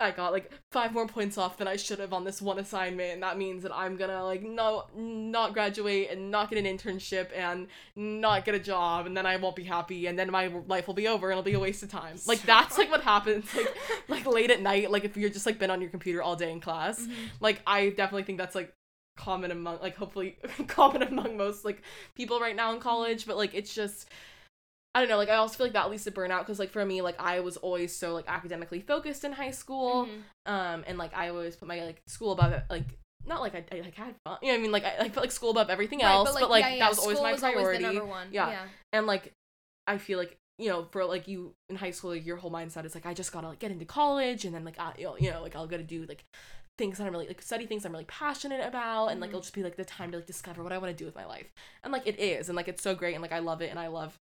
I 0.03 0.13
got 0.13 0.33
like 0.33 0.51
five 0.73 0.95
more 0.95 1.07
points 1.07 1.37
off 1.37 1.59
than 1.59 1.69
I 1.69 1.77
should 1.77 1.99
have 1.99 2.15
on 2.15 2.25
this 2.25 2.41
one 2.41 2.59
assignment, 2.59 3.13
and 3.13 3.23
that 3.23 3.37
means 3.37 3.63
that 3.65 3.77
I'm 3.77 3.97
gonna 3.99 4.25
like 4.25 4.41
no 4.43 4.87
not 4.97 5.53
graduate 5.53 6.09
and 6.11 6.31
not 6.31 6.49
get 6.49 6.59
an 6.59 6.65
internship 6.65 7.29
and 7.37 7.69
not 7.95 8.47
get 8.47 8.55
a 8.55 8.59
job, 8.59 9.05
and 9.05 9.15
then 9.15 9.27
I 9.27 9.37
won't 9.37 9.57
be 9.57 9.65
happy, 9.65 10.07
and 10.07 10.19
then 10.19 10.31
my 10.31 10.47
life 10.67 10.87
will 10.87 10.95
be 10.95 11.07
over 11.07 11.29
and 11.29 11.33
it'll 11.39 11.43
be 11.45 11.53
a 11.53 11.61
waste 11.61 11.83
of 11.83 11.91
time. 11.91 12.17
Like 12.27 12.41
that's 12.45 12.79
like 12.79 12.91
what 12.91 13.03
happens 13.03 13.55
like 13.55 13.77
like 14.09 14.25
late 14.27 14.51
at 14.51 14.63
night, 14.63 14.91
like 14.91 15.05
if 15.05 15.19
you're 15.19 15.29
just 15.29 15.45
like 15.45 15.59
been 15.59 15.71
on 15.71 15.83
your 15.83 15.91
computer 15.91 16.23
all 16.23 16.35
day 16.35 16.51
in 16.51 16.61
class. 16.61 17.01
Mhm. 17.03 17.13
Like 17.41 17.61
I 17.67 17.91
definitely 17.91 18.23
think 18.23 18.39
that's 18.39 18.55
like 18.55 18.73
common 19.17 19.51
among 19.51 19.81
like 19.81 19.97
hopefully 19.97 20.37
common 20.67 21.03
among 21.03 21.37
most 21.37 21.65
like 21.65 21.83
people 22.15 22.41
right 22.41 22.57
now 22.57 22.73
in 22.73 22.81
college, 22.81 23.27
but 23.27 23.37
like 23.37 23.55
it's 23.55 23.75
just 23.75 24.09
I 24.95 25.01
don't 25.01 25.09
know, 25.09 25.19
like 25.19 25.29
I 25.29 25.37
also 25.37 25.57
feel 25.57 25.67
like 25.67 25.75
that 25.75 25.89
leads 25.89 26.03
to 26.05 26.11
burnout 26.11 26.41
because 26.41 26.59
like 26.59 26.71
for 26.71 26.85
me, 26.85 27.01
like 27.01 27.21
I 27.21 27.41
was 27.41 27.57
always 27.59 27.95
so 27.95 28.13
like 28.13 28.25
academically 28.27 28.81
focused 28.81 29.23
in 29.25 29.33
high 29.33 29.53
school, 29.53 30.07
Mhm. 30.07 30.53
um, 30.53 30.85
and 30.87 30.99
like 30.99 31.15
I 31.17 31.29
always 31.29 31.55
put 31.55 31.69
my 31.69 31.85
like 31.85 32.03
school 32.07 32.33
above 32.33 32.53
it, 32.53 32.65
like 32.69 32.99
not 33.25 33.41
like 33.41 33.55
I, 33.55 33.65
I 33.77 33.81
like 33.83 33.95
had 33.95 34.15
fun, 34.25 34.39
you 34.43 34.49
know 34.49 34.55
I 34.59 34.61
mean? 34.61 34.73
Like 34.73 34.85
I 34.85 34.99
like 34.99 35.13
put 35.13 35.23
like 35.23 35.31
school 35.31 35.51
above 35.51 35.71
everything 35.71 36.01
Right, 36.01 36.11
else, 36.11 36.33
but 36.33 36.51
like, 36.51 36.65
yeah, 36.65 36.71
yeah, 36.71 36.79
that 36.81 36.89
was 36.89 36.99
always 36.99 37.19
school 37.19 37.25
my 37.27 37.33
was 37.33 37.43
always 37.45 37.79
priority, 37.79 37.99
one. 38.01 38.29
Yeah. 38.33 38.51
yeah. 38.51 38.63
and 38.93 39.07
like 39.07 39.33
I 39.87 39.99
feel 39.99 40.19
like 40.19 40.37
you 40.59 40.69
know 40.69 40.87
for 40.91 41.05
like 41.05 41.29
you 41.29 41.55
in 41.69 41.77
high 41.77 41.91
school, 41.93 42.11
like, 42.11 42.27
your 42.27 42.39
whole 42.39 42.51
mindset 42.51 42.85
is 42.85 42.95
like 42.95 43.07
I 43.07 43.15
just 43.15 43.31
gotta 43.33 43.49
like 43.49 43.61
get 43.61 43.71
into 43.71 43.85
college, 43.85 44.45
and 44.45 44.53
then 44.55 44.65
like 44.65 44.81
I 44.81 44.93
you 44.99 45.05
know, 45.05 45.17
you 45.19 45.31
know 45.31 45.41
like 45.43 45.55
I'll 45.55 45.69
gotta 45.69 45.85
do 45.85 46.05
like 46.07 46.25
things 46.81 46.97
that 46.99 47.07
I'm 47.07 47.13
really 47.13 47.27
like 47.29 47.43
study 47.43 47.67
things 47.67 47.85
I'm 47.85 47.93
really 47.93 48.07
passionate 48.07 48.67
about 48.67 49.09
and 49.09 49.21
like 49.21 49.29
Mhm. 49.29 49.35
it'll 49.35 49.43
just 49.43 49.55
be 49.55 49.63
like 49.63 49.77
the 49.77 49.85
time 49.85 50.11
to 50.13 50.17
like 50.17 50.27
discover 50.27 50.63
what 50.65 50.73
I 50.73 50.79
want 50.79 50.91
to 50.97 50.97
do 50.97 51.05
with 51.05 51.15
my 51.15 51.27
life. 51.27 51.53
And 51.85 51.93
like 51.93 52.07
it 52.07 52.19
is 52.19 52.49
and 52.49 52.57
like 52.57 52.69
it's 52.69 52.83
so 52.83 52.95
great 52.95 53.13
and 53.15 53.23
like 53.23 53.33
I 53.33 53.39
love 53.41 53.61
it 53.61 53.71
and 53.71 53.79
I 53.79 53.89
love 53.89 54.17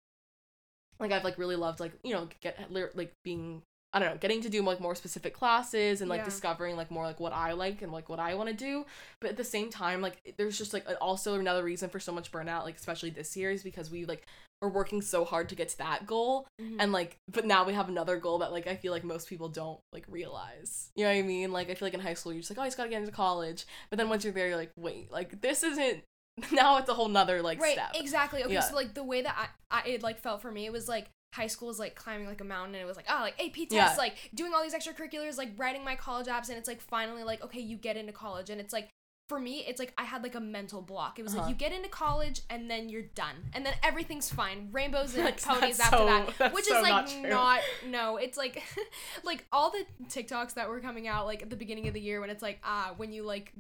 like 0.99 1.13
I've 1.13 1.25
like 1.25 1.39
really 1.39 1.57
loved 1.57 1.81
like 1.81 1.93
you 2.03 2.13
know 2.13 2.29
get 2.41 2.59
like 2.97 3.13
being 3.23 3.63
I 3.93 4.01
don't 4.01 4.11
know 4.11 4.17
getting 4.19 4.43
to 4.43 4.49
do 4.49 4.63
like 4.63 4.81
more 4.81 4.95
specific 4.97 5.33
classes 5.35 6.01
and 6.01 6.11
like 6.11 6.21
Yeah. 6.21 6.25
discovering 6.25 6.77
like 6.77 6.91
more 6.91 7.05
like 7.05 7.21
what 7.21 7.33
I 7.33 7.53
like 7.53 7.81
and 7.83 7.93
like 7.93 8.09
what 8.09 8.19
I 8.19 8.35
want 8.35 8.49
to 8.51 8.55
do. 8.55 8.85
But 9.21 9.31
at 9.31 9.37
the 9.37 9.45
same 9.45 9.71
time 9.71 10.03
like 10.03 10.35
there's 10.37 10.59
just 10.59 10.73
like 10.73 10.87
also 11.01 11.35
another 11.39 11.63
reason 11.63 11.89
for 11.89 12.01
so 12.01 12.13
much 12.13 12.33
burnout 12.33 12.65
like 12.65 12.77
especially 12.77 13.11
this 13.11 13.37
year 13.37 13.51
is 13.51 13.63
because 13.63 13.91
we 13.91 14.05
like 14.05 14.27
are 14.61 14.69
working 14.69 15.01
so 15.03 15.25
hard 15.25 15.49
to 15.49 15.55
get 15.55 15.69
to 15.69 15.79
that 15.79 16.07
goal 16.07 16.47
Mhm. 16.61 16.77
and 16.81 16.93
like 16.93 17.17
but 17.31 17.45
now 17.47 17.65
we 17.65 17.73
have 17.75 17.89
another 17.89 18.17
goal 18.17 18.39
that 18.39 18.51
like 18.51 18.67
i 18.67 18.75
feel 18.75 18.93
like 18.93 19.05
most 19.05 19.29
people 19.29 19.49
don't 19.49 19.79
like 19.93 20.05
realize 20.09 20.91
you 20.97 21.05
know 21.05 21.11
what 21.11 21.19
i 21.19 21.23
mean 21.23 21.53
like 21.53 21.71
i 21.71 21.75
feel 21.75 21.87
like 21.87 21.95
in 21.95 22.01
high 22.01 22.15
school 22.15 22.33
you're 22.33 22.41
just 22.41 22.51
like 22.51 22.59
oh 22.59 22.63
i 22.63 22.67
just 22.67 22.77
gotta 22.77 22.91
get 22.91 23.01
into 23.01 23.13
college 23.13 23.67
but 23.91 23.99
then 23.99 24.09
once 24.09 24.25
you're 24.25 24.33
there 24.33 24.49
you're 24.49 24.57
like 24.57 24.73
wait 24.77 25.11
like 25.13 25.41
this 25.41 25.63
isn't 25.63 26.03
now 26.53 26.77
it's 26.79 26.89
a 26.89 26.95
whole 26.95 27.09
nother 27.09 27.41
like 27.43 27.61
right 27.61 27.75
step 27.75 27.91
exactly 27.95 28.43
okay 28.45 28.55
Yeah. 28.55 28.61
so 28.61 28.75
like 28.75 28.95
the 28.95 29.05
way 29.05 29.23
that 29.23 29.37
I, 29.71 29.81
I 29.83 29.89
it 29.89 30.03
like 30.03 30.19
felt 30.19 30.43
for 30.43 30.51
me 30.51 30.67
it 30.67 30.73
was 30.73 30.89
like 30.89 31.07
high 31.35 31.47
school 31.47 31.69
was 31.69 31.79
like 31.79 31.95
climbing 31.95 32.27
like 32.27 32.41
a 32.41 32.45
mountain 32.45 32.75
and 32.75 32.83
it 32.83 32.87
was 32.87 32.97
like 32.97 33.07
oh 33.09 33.19
like 33.21 33.35
ap 33.41 33.55
tests 33.55 33.73
Yeah. 33.73 33.95
like 33.97 34.15
doing 34.35 34.53
all 34.55 34.63
these 34.63 34.75
extracurriculars 34.75 35.37
like 35.37 35.51
writing 35.57 35.85
my 35.85 35.95
college 35.95 36.27
apps 36.27 36.49
and 36.49 36.57
it's 36.59 36.67
like 36.69 36.81
finally 36.81 37.23
like 37.23 37.45
okay 37.45 37.61
you 37.61 37.77
get 37.77 37.97
into 37.97 38.13
college 38.13 38.51
and 38.51 38.61
it's 38.61 38.73
like 38.73 38.89
for 39.29 39.39
me 39.39 39.65
it's 39.69 39.79
like 39.79 39.93
i 39.99 40.05
had 40.05 40.23
like 40.23 40.35
a 40.35 40.41
mental 40.41 40.81
block 40.81 41.19
it 41.19 41.23
was 41.23 41.35
Uh-huh. 41.35 41.43
like 41.43 41.51
you 41.51 41.57
get 41.57 41.73
into 41.73 41.89
college 41.89 42.41
and 42.49 42.71
then 42.71 42.89
you're 42.89 43.03
done 43.15 43.37
and 43.53 43.65
then 43.67 43.75
everything's 43.83 44.31
fine 44.31 44.69
rainbows 44.73 45.15
and 45.17 45.25
That's- 45.27 45.45
ponies 45.45 45.79
that's 45.79 45.93
after 45.93 45.99
so- 45.99 46.33
that 46.39 46.55
which 46.55 46.65
so 46.65 46.77
is 46.77 46.83
like 46.83 47.07
not 47.23 47.29
not 47.29 47.61
no 47.89 48.17
it's 48.17 48.39
like 48.39 48.63
like 49.25 49.45
all 49.53 49.71
the 49.71 49.85
tiktoks 50.07 50.55
that 50.55 50.69
were 50.69 50.81
coming 50.81 51.07
out 51.09 51.27
like 51.27 51.43
at 51.43 51.51
the 51.51 51.57
beginning 51.57 51.89
of 51.89 51.95
the 51.95 52.01
year 52.01 52.21
when 52.21 52.31
it's 52.31 52.43
like 52.43 52.59
ah 52.65 52.95
when 52.97 53.13
you 53.13 53.23
like 53.23 53.53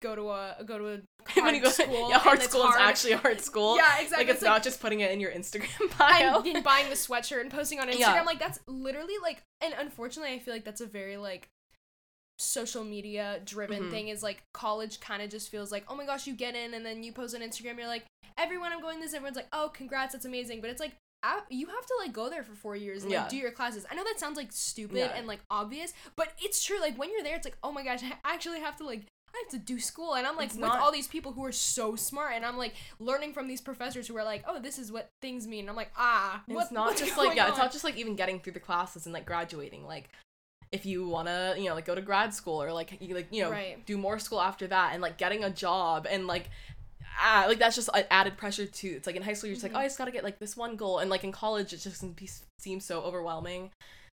go 0.00 0.14
to 0.14 0.30
a 0.30 0.56
go 0.64 0.78
to 0.78 0.86
a 0.88 1.00
hard 1.26 1.44
when 1.44 1.54
you 1.56 1.60
go 1.60 1.70
school 1.70 2.08
yeah 2.10 2.18
hard 2.18 2.34
and 2.38 2.44
it's 2.44 2.52
school 2.52 2.62
is 2.68 2.74
hard. 2.76 2.80
actually 2.82 3.12
hard 3.14 3.40
school 3.40 3.76
yeah 3.76 3.98
exactly 4.00 4.26
like 4.26 4.32
it's, 4.34 4.42
not 4.44 4.62
just 4.62 4.80
putting 4.80 5.00
it 5.00 5.10
in 5.10 5.18
your 5.18 5.32
instagram 5.32 5.98
bio 5.98 6.40
been 6.40 6.62
buying 6.62 6.88
the 6.88 6.94
sweatshirt 6.94 7.40
and 7.40 7.50
posting 7.50 7.80
on 7.80 7.88
Instagram. 7.88 7.98
Yeah. 7.98 8.22
Like 8.22 8.38
that's 8.38 8.60
literally 8.68 9.14
like, 9.22 9.42
and 9.60 9.74
unfortunately, 9.76 10.32
I 10.34 10.38
feel 10.38 10.54
like 10.54 10.64
that's 10.64 10.80
a 10.80 10.86
very 10.86 11.16
like 11.16 11.48
social 12.38 12.84
media 12.84 13.40
driven 13.44 13.84
Mhm. 13.84 13.90
thing. 13.90 14.08
Is 14.08 14.22
like 14.22 14.42
college 14.54 15.00
kind 15.00 15.22
of 15.22 15.30
just 15.30 15.48
feels 15.50 15.70
like, 15.72 15.84
oh 15.88 15.94
my 15.94 16.06
gosh, 16.06 16.26
you 16.26 16.34
get 16.34 16.54
in 16.54 16.74
and 16.74 16.84
then 16.84 17.02
you 17.02 17.12
post 17.12 17.34
on 17.34 17.40
Instagram. 17.40 17.76
You're 17.78 17.86
like, 17.88 18.04
everyone, 18.36 18.72
I'm 18.72 18.80
going 18.80 19.00
this. 19.00 19.14
Everyone's 19.14 19.36
like, 19.36 19.48
oh, 19.52 19.70
congrats, 19.74 20.12
that's 20.12 20.24
amazing. 20.24 20.60
But 20.60 20.70
it's 20.70 20.80
like. 20.80 20.92
You 21.50 21.66
have 21.66 21.84
to 21.84 21.94
like 21.98 22.12
go 22.12 22.30
there 22.30 22.44
for 22.44 22.54
four 22.54 22.76
years 22.76 23.02
and 23.02 23.10
like 23.10 23.22
Yeah. 23.22 23.28
do 23.28 23.36
your 23.36 23.50
classes. 23.50 23.84
I 23.90 23.96
know 23.96 24.04
that 24.04 24.20
sounds 24.20 24.36
like 24.36 24.52
stupid 24.52 24.98
Yeah. 24.98 25.12
and 25.16 25.26
like 25.26 25.40
obvious, 25.50 25.92
but 26.14 26.32
it's 26.40 26.62
true. 26.62 26.78
Like 26.80 26.96
when 26.96 27.10
you're 27.10 27.24
there, 27.24 27.34
it's 27.34 27.44
like, 27.44 27.58
oh 27.64 27.72
my 27.72 27.82
gosh, 27.82 28.04
I 28.04 28.12
actually 28.24 28.60
have 28.60 28.76
to 28.76 28.84
like 28.86 29.00
I 29.34 29.42
have 29.42 29.48
to 29.50 29.58
do 29.58 29.80
school 29.80 30.14
and 30.14 30.28
I'm 30.28 30.36
like 30.36 30.46
It's 30.46 30.54
with 30.54 30.60
not- 30.62 30.78
all 30.78 30.92
these 30.92 31.08
people 31.08 31.32
who 31.32 31.44
are 31.44 31.50
so 31.52 31.96
smart 31.96 32.34
and 32.36 32.46
I'm 32.46 32.56
like 32.56 32.74
learning 33.00 33.32
from 33.32 33.48
these 33.48 33.60
professors 33.60 34.06
who 34.06 34.16
are 34.16 34.22
like, 34.24 34.44
oh, 34.46 34.60
this 34.60 34.78
is 34.78 34.92
what 34.92 35.10
things 35.20 35.48
mean. 35.48 35.68
I'm 35.68 35.74
like, 35.74 35.90
ah, 35.96 36.44
it's 36.46 36.70
not 36.70 36.96
just 36.96 37.18
like 37.18 37.34
yeah 37.36 37.48
it's 37.48 37.58
not 37.58 37.72
just 37.72 37.82
like 37.82 37.96
even 37.96 38.14
getting 38.14 38.38
through 38.38 38.52
the 38.52 38.60
classes 38.60 39.04
and 39.04 39.12
like 39.12 39.26
graduating 39.26 39.84
like 39.88 40.10
if 40.72 40.84
you 40.86 41.08
want 41.08 41.26
to 41.28 41.54
you 41.56 41.64
know 41.68 41.74
like 41.74 41.84
go 41.86 41.94
to 41.94 42.02
grad 42.02 42.34
school 42.34 42.62
or 42.62 42.72
like 42.72 42.96
you 43.00 43.14
like 43.14 43.28
you 43.30 43.42
know 43.42 43.50
Right. 43.50 43.84
do 43.86 43.96
more 43.96 44.18
school 44.18 44.40
after 44.40 44.66
that 44.66 44.92
and 44.92 45.00
like 45.02 45.16
getting 45.18 45.42
a 45.44 45.50
job 45.50 46.06
and 46.10 46.26
like 46.26 46.50
ah, 47.20 47.46
like 47.48 47.58
that's 47.58 47.74
just 47.74 47.88
added 48.10 48.36
pressure 48.36 48.66
too 48.66 48.92
it's 48.96 49.06
like 49.06 49.16
in 49.16 49.22
high 49.22 49.32
school 49.32 49.48
you're 49.48 49.54
just 49.56 49.64
Mhm. 49.66 49.72
like 49.72 49.78
oh 49.80 49.84
i 49.84 49.86
just 49.86 49.98
gotta 49.98 50.10
get 50.10 50.24
like 50.24 50.38
this 50.38 50.56
one 50.56 50.76
goal 50.76 50.98
and 50.98 51.10
like 51.10 51.24
in 51.24 51.32
college 51.32 51.72
it 51.72 51.78
just 51.78 52.04
seems 52.60 52.84
so 52.84 53.00
overwhelming 53.02 53.70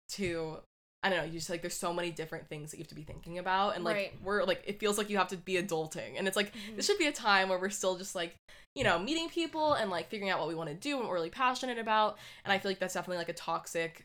to 0.09 0.57
i 1.03 1.09
don't 1.09 1.17
know 1.19 1.23
you 1.23 1.33
just 1.33 1.49
like 1.49 1.61
there's 1.61 1.75
so 1.77 1.93
many 1.93 2.11
different 2.11 2.47
things 2.49 2.71
that 2.71 2.77
you 2.77 2.83
have 2.83 2.89
to 2.89 2.95
be 2.95 3.03
thinking 3.03 3.37
about 3.37 3.75
and 3.75 3.83
like 3.83 3.95
Right. 3.95 4.13
we're 4.23 4.43
like 4.43 4.63
it 4.65 4.79
feels 4.79 4.97
like 4.97 5.09
you 5.09 5.17
have 5.17 5.29
to 5.29 5.37
be 5.37 5.53
adulting 5.53 6.17
and 6.17 6.27
it's 6.27 6.35
like 6.35 6.53
Mhm. 6.53 6.75
this 6.77 6.85
should 6.85 6.97
be 6.97 7.07
a 7.07 7.11
time 7.11 7.49
where 7.49 7.59
we're 7.59 7.69
still 7.69 7.95
just 7.97 8.15
like 8.15 8.35
you 8.75 8.83
know 8.83 8.99
meeting 8.99 9.29
people 9.29 9.73
and 9.73 9.89
like 9.89 10.09
figuring 10.09 10.29
out 10.31 10.39
what 10.39 10.47
we 10.47 10.55
want 10.55 10.69
to 10.69 10.75
do 10.75 10.91
and 10.91 10.99
what 11.01 11.09
we're 11.09 11.15
really 11.15 11.29
passionate 11.29 11.77
about 11.77 12.17
and 12.43 12.51
i 12.51 12.57
feel 12.59 12.69
like 12.71 12.79
that's 12.79 12.95
definitely 12.95 13.17
like 13.17 13.29
a 13.29 13.33
toxic 13.33 14.03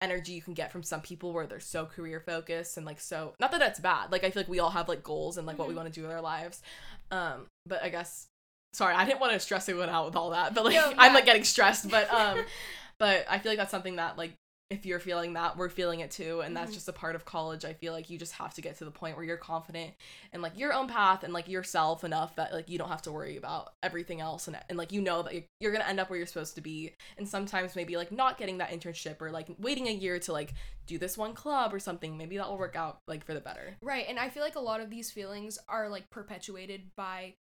energy 0.00 0.32
you 0.32 0.42
can 0.42 0.54
get 0.54 0.70
from 0.70 0.82
some 0.82 1.00
people 1.00 1.32
where 1.32 1.46
they're 1.46 1.58
so 1.60 1.84
career 1.84 2.20
focused 2.20 2.76
and 2.76 2.86
like 2.86 3.00
so 3.00 3.34
not 3.40 3.50
that 3.50 3.58
that's 3.58 3.80
bad 3.80 4.12
like 4.12 4.22
i 4.24 4.30
feel 4.30 4.42
like 4.42 4.48
we 4.48 4.60
all 4.60 4.70
have 4.70 4.88
like 4.88 5.02
goals 5.02 5.36
and 5.38 5.46
like 5.46 5.58
what 5.58 5.66
we 5.66 5.74
Mhm. 5.74 5.78
want 5.78 5.92
to 5.92 6.00
do 6.00 6.02
with 6.06 6.12
our 6.12 6.20
lives 6.20 6.62
um 7.10 7.46
but 7.66 7.82
i 7.82 7.88
guess 7.88 8.28
sorry 8.72 8.94
i 8.94 9.04
didn't 9.04 9.20
want 9.20 9.32
to 9.32 9.40
stress 9.40 9.68
anyone 9.68 9.88
out 9.88 10.06
with 10.06 10.14
all 10.14 10.30
that 10.30 10.54
but 10.54 10.64
like 10.64 10.74
No, 10.74 10.92
i'm 10.98 11.14
like 11.14 11.24
getting 11.24 11.42
stressed 11.44 11.90
but 11.90 12.08
um 12.12 12.38
but 12.98 13.26
i 13.28 13.38
feel 13.40 13.50
like 13.50 13.58
that's 13.58 13.70
something 13.72 13.96
that 13.96 14.16
like 14.16 14.32
if 14.70 14.84
you're 14.84 15.00
feeling 15.00 15.32
that 15.32 15.56
we're 15.56 15.70
feeling 15.70 16.00
it 16.00 16.10
too 16.10 16.40
and 16.42 16.54
that's 16.54 16.70
Mhm. 16.72 16.74
just 16.74 16.88
a 16.88 16.92
part 16.92 17.14
of 17.14 17.24
college 17.24 17.64
i 17.64 17.72
feel 17.72 17.92
like 17.94 18.10
you 18.10 18.18
just 18.18 18.34
have 18.34 18.52
to 18.52 18.60
get 18.60 18.76
to 18.76 18.84
the 18.84 18.90
point 18.90 19.16
where 19.16 19.24
you're 19.24 19.38
confident 19.38 19.94
in 20.32 20.42
like 20.42 20.58
your 20.58 20.74
own 20.74 20.86
path 20.86 21.22
and 21.24 21.32
like 21.32 21.48
yourself 21.48 22.04
enough 22.04 22.36
that 22.36 22.52
like 22.52 22.68
you 22.68 22.76
don't 22.76 22.90
have 22.90 23.00
to 23.02 23.10
worry 23.12 23.36
about 23.36 23.72
everything 23.82 24.20
else 24.20 24.46
and, 24.46 24.58
and 24.68 24.76
like 24.76 24.92
you 24.92 25.00
know 25.00 25.22
that 25.22 25.32
you're, 25.32 25.44
you're 25.60 25.72
gonna 25.72 25.84
end 25.84 25.98
up 25.98 26.10
where 26.10 26.18
you're 26.18 26.26
supposed 26.26 26.54
to 26.54 26.60
be 26.60 26.94
and 27.16 27.26
sometimes 27.26 27.76
maybe 27.76 27.96
like 27.96 28.12
not 28.12 28.36
getting 28.36 28.58
that 28.58 28.70
internship 28.70 29.22
or 29.22 29.30
like 29.30 29.48
waiting 29.58 29.88
a 29.88 29.92
year 29.92 30.18
to 30.18 30.32
like 30.32 30.52
do 30.86 30.98
this 30.98 31.16
one 31.16 31.32
club 31.32 31.72
or 31.72 31.78
something 31.78 32.18
maybe 32.18 32.36
that 32.36 32.46
will 32.48 32.58
work 32.58 32.76
out 32.76 32.98
like 33.06 33.24
for 33.24 33.32
the 33.34 33.40
better 33.40 33.76
Right, 33.80 34.04
and 34.08 34.18
I 34.18 34.28
feel 34.28 34.42
like 34.42 34.56
a 34.56 34.60
lot 34.60 34.80
of 34.80 34.90
these 34.90 35.10
feelings 35.10 35.58
are 35.68 35.88
like 35.88 36.10
perpetuated 36.10 36.94
by 36.94 37.34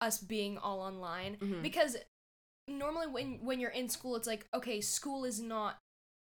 us 0.00 0.18
being 0.18 0.58
all 0.58 0.80
online 0.80 1.36
Mhm. 1.36 1.62
because 1.62 1.96
normally 2.66 3.06
when 3.06 3.44
when 3.44 3.60
you're 3.60 3.70
in 3.70 3.88
school 3.88 4.16
it's 4.16 4.26
like 4.26 4.46
okay, 4.52 4.80
school 4.80 5.24
is 5.24 5.40
not 5.40 5.78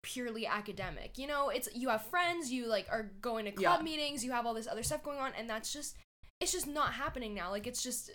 purely 0.04 0.46
academic. 0.48 1.18
You 1.18 1.28
know, 1.28 1.50
it's 1.50 1.70
you 1.74 1.90
have 1.90 2.02
friends, 2.04 2.52
you 2.52 2.68
like 2.68 2.88
are 2.92 3.12
going 3.22 3.46
to 3.46 3.52
club 3.52 3.80
Yeah. 3.80 3.84
meetings, 3.84 4.24
you 4.26 4.32
have 4.32 4.46
all 4.46 4.54
this 4.54 4.68
other 4.68 4.84
stuff 4.84 5.04
going 5.04 5.20
on 5.20 5.32
and 5.38 5.50
that's 5.50 5.72
just 5.72 5.96
it's 6.40 6.52
just 6.52 6.68
not 6.68 6.94
happening 6.94 7.34
now. 7.34 7.52
Like 7.52 7.68
it's 7.68 7.84
just 7.84 8.10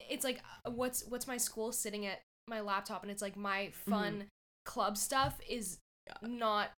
it's 0.00 0.24
like 0.24 0.40
uh, 0.66 0.70
what's 0.70 1.04
what's 1.08 1.26
my 1.26 1.36
school 1.38 1.72
sitting 1.72 2.06
at 2.06 2.20
my 2.48 2.60
laptop 2.60 3.02
and 3.02 3.10
it's 3.10 3.22
like 3.22 3.36
my 3.36 3.70
fun 3.72 4.26
club 4.64 4.96
stuff 4.96 5.38
is 5.48 5.78
Mm-hmm. 6.22 6.32
Yeah. 6.32 6.38
not 6.38 6.70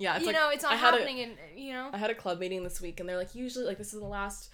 yeah 0.00 0.18
you 0.18 0.26
like 0.26 0.34
know, 0.34 0.50
it's 0.50 0.64
not 0.64 0.72
had 0.76 0.92
a- 0.92 0.96
happening 0.98 1.20
and 1.20 1.32
you 1.56 1.72
know. 1.72 1.88
I 1.92 1.98
had 1.98 2.10
a 2.10 2.14
club 2.16 2.40
meeting 2.40 2.64
this 2.64 2.80
week 2.80 2.98
and 2.98 3.08
they're 3.08 3.16
like 3.16 3.34
usually 3.34 3.64
like 3.64 3.78
this 3.78 3.94
is 3.94 4.00
the 4.00 4.06
last 4.06 4.50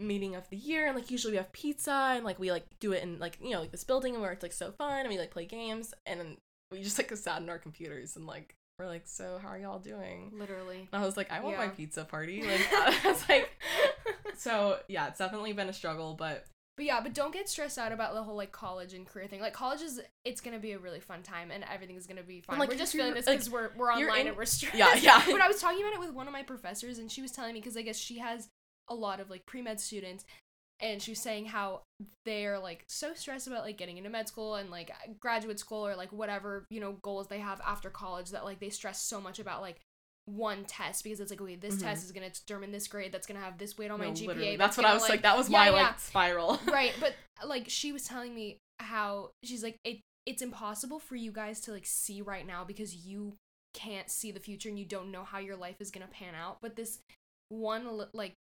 meeting 0.00 0.36
of 0.36 0.48
the 0.48 0.56
year 0.56 0.86
and 0.86 0.94
like 0.96 1.10
usually 1.10 1.32
we 1.32 1.36
have 1.38 1.52
pizza 1.52 2.12
and 2.14 2.24
like 2.24 2.38
we 2.38 2.52
like 2.52 2.64
do 2.78 2.92
it 2.92 3.02
in 3.02 3.18
like 3.18 3.36
you 3.42 3.50
know 3.50 3.60
like 3.60 3.72
this 3.72 3.82
building 3.82 4.14
and 4.14 4.22
where 4.22 4.30
it's 4.30 4.44
like 4.44 4.52
so 4.52 4.70
fun 4.70 5.00
and 5.00 5.08
we 5.08 5.18
like 5.18 5.32
play 5.32 5.44
games 5.44 5.92
and 6.06 6.36
we 6.70 6.80
just 6.82 6.96
like 6.98 7.10
sat 7.16 7.42
in 7.42 7.48
our 7.50 7.58
computers 7.58 8.14
and 8.14 8.26
like 8.28 8.54
we're 8.78 8.86
like 8.86 9.02
so 9.06 9.38
how 9.42 9.48
are 9.48 9.58
y'all 9.58 9.78
doing 9.78 10.32
Literally. 10.36 10.88
and 10.92 11.02
I 11.02 11.04
was 11.04 11.16
like 11.16 11.30
I 11.32 11.40
want 11.40 11.58
my 11.58 11.68
pizza 11.68 12.04
party 12.04 12.42
like 12.46 12.60
I 12.72 13.00
was 13.04 13.28
like 13.28 13.50
so 14.36 14.78
yeah 14.88 15.08
it's 15.08 15.18
definitely 15.18 15.52
been 15.52 15.68
a 15.68 15.72
struggle 15.72 16.14
but 16.14 16.44
But 16.76 16.84
yeah, 16.84 17.00
but 17.00 17.12
don't 17.12 17.32
get 17.32 17.48
stressed 17.48 17.76
out 17.76 17.90
about 17.90 18.14
the 18.14 18.22
whole 18.22 18.36
like 18.36 18.52
college 18.52 18.94
and 18.94 19.04
career 19.04 19.26
thing. 19.26 19.40
Like 19.40 19.52
college 19.52 19.80
is 19.82 20.00
it's 20.24 20.40
gonna 20.40 20.60
be 20.60 20.72
a 20.72 20.78
really 20.78 21.00
fun 21.00 21.24
time 21.24 21.50
and 21.50 21.64
everything's 21.72 22.06
gonna 22.06 22.22
be 22.22 22.40
fine. 22.40 22.56
like, 22.56 22.68
we're 22.68 22.76
just 22.76 22.92
feeling 22.92 23.14
this 23.14 23.26
like, 23.26 23.38
because 23.38 23.50
we're 23.50 23.70
we're 23.76 23.90
you're 23.98 24.08
online 24.10 24.20
in- 24.20 24.26
and 24.28 24.36
we're 24.36 24.44
stressed. 24.44 24.76
Yeah, 24.76 24.94
yeah. 24.94 25.22
but 25.30 25.40
I 25.40 25.48
was 25.48 25.60
talking 25.60 25.80
about 25.80 25.94
it 25.94 25.98
with 26.00 26.12
one 26.12 26.28
of 26.28 26.32
my 26.32 26.44
professors 26.44 26.98
and 27.00 27.10
she 27.10 27.20
was 27.20 27.32
telling 27.32 27.54
me 27.54 27.58
because 27.60 27.76
I 27.76 27.82
guess 27.82 27.98
she 27.98 28.18
has 28.18 28.48
a 28.88 28.94
lot 28.94 29.18
of 29.18 29.28
like 29.28 29.44
pre 29.44 29.60
med 29.60 29.80
students 29.80 30.24
and 30.80 31.02
she 31.02 31.10
was 31.12 31.18
saying 31.18 31.46
how 31.46 31.82
they're 32.24 32.58
like 32.58 32.84
so 32.88 33.12
stressed 33.14 33.46
about 33.46 33.64
like 33.64 33.76
getting 33.76 33.96
into 33.98 34.10
med 34.10 34.28
school 34.28 34.54
and 34.54 34.70
like 34.70 34.90
graduate 35.20 35.58
school 35.58 35.86
or 35.86 35.96
like 35.96 36.12
whatever 36.12 36.64
you 36.70 36.80
know 36.80 36.96
goals 37.02 37.28
they 37.28 37.38
have 37.40 37.60
after 37.66 37.90
college 37.90 38.30
that 38.30 38.44
like 38.44 38.60
they 38.60 38.70
stress 38.70 39.00
so 39.02 39.20
much 39.20 39.38
about 39.38 39.60
like 39.60 39.80
one 40.26 40.64
test 40.66 41.02
because 41.04 41.20
it's 41.20 41.30
like 41.30 41.40
okay 41.40 41.56
this 41.56 41.76
Mhm. 41.76 41.82
test 41.82 42.04
is 42.04 42.12
gonna 42.12 42.30
determine 42.30 42.70
this 42.70 42.86
grade 42.86 43.12
that's 43.12 43.26
gonna 43.26 43.40
have 43.40 43.58
this 43.58 43.78
weight 43.78 43.90
on 43.90 43.98
my 43.98 44.06
GPA 44.06 44.26
literally, 44.26 44.56
that's, 44.56 44.76
that's 44.76 44.76
what 44.76 44.86
I 44.86 44.94
was 44.94 45.08
like, 45.08 45.22
that 45.22 45.36
was 45.36 45.48
Yeah, 45.48 45.58
my 45.58 45.64
yeah. 45.66 45.72
like 45.72 46.00
spiral 46.00 46.60
right 46.66 46.92
but 47.00 47.14
like 47.46 47.64
she 47.68 47.92
was 47.92 48.04
telling 48.04 48.34
me 48.34 48.58
how 48.78 49.30
she's 49.42 49.62
like 49.62 49.76
it 49.84 50.00
it's 50.26 50.42
impossible 50.42 50.98
for 50.98 51.16
you 51.16 51.32
guys 51.32 51.60
to 51.62 51.72
like 51.72 51.86
see 51.86 52.20
right 52.20 52.46
now 52.46 52.62
because 52.62 52.94
you 52.94 53.34
can't 53.72 54.10
see 54.10 54.30
the 54.30 54.40
future 54.40 54.68
and 54.68 54.78
you 54.78 54.84
don't 54.84 55.10
know 55.10 55.24
how 55.24 55.38
your 55.38 55.56
life 55.56 55.76
is 55.80 55.90
going 55.90 56.06
to 56.06 56.12
pan 56.12 56.34
out 56.34 56.58
but 56.60 56.76
this 56.76 56.98
one 57.48 57.86
like 58.12 58.34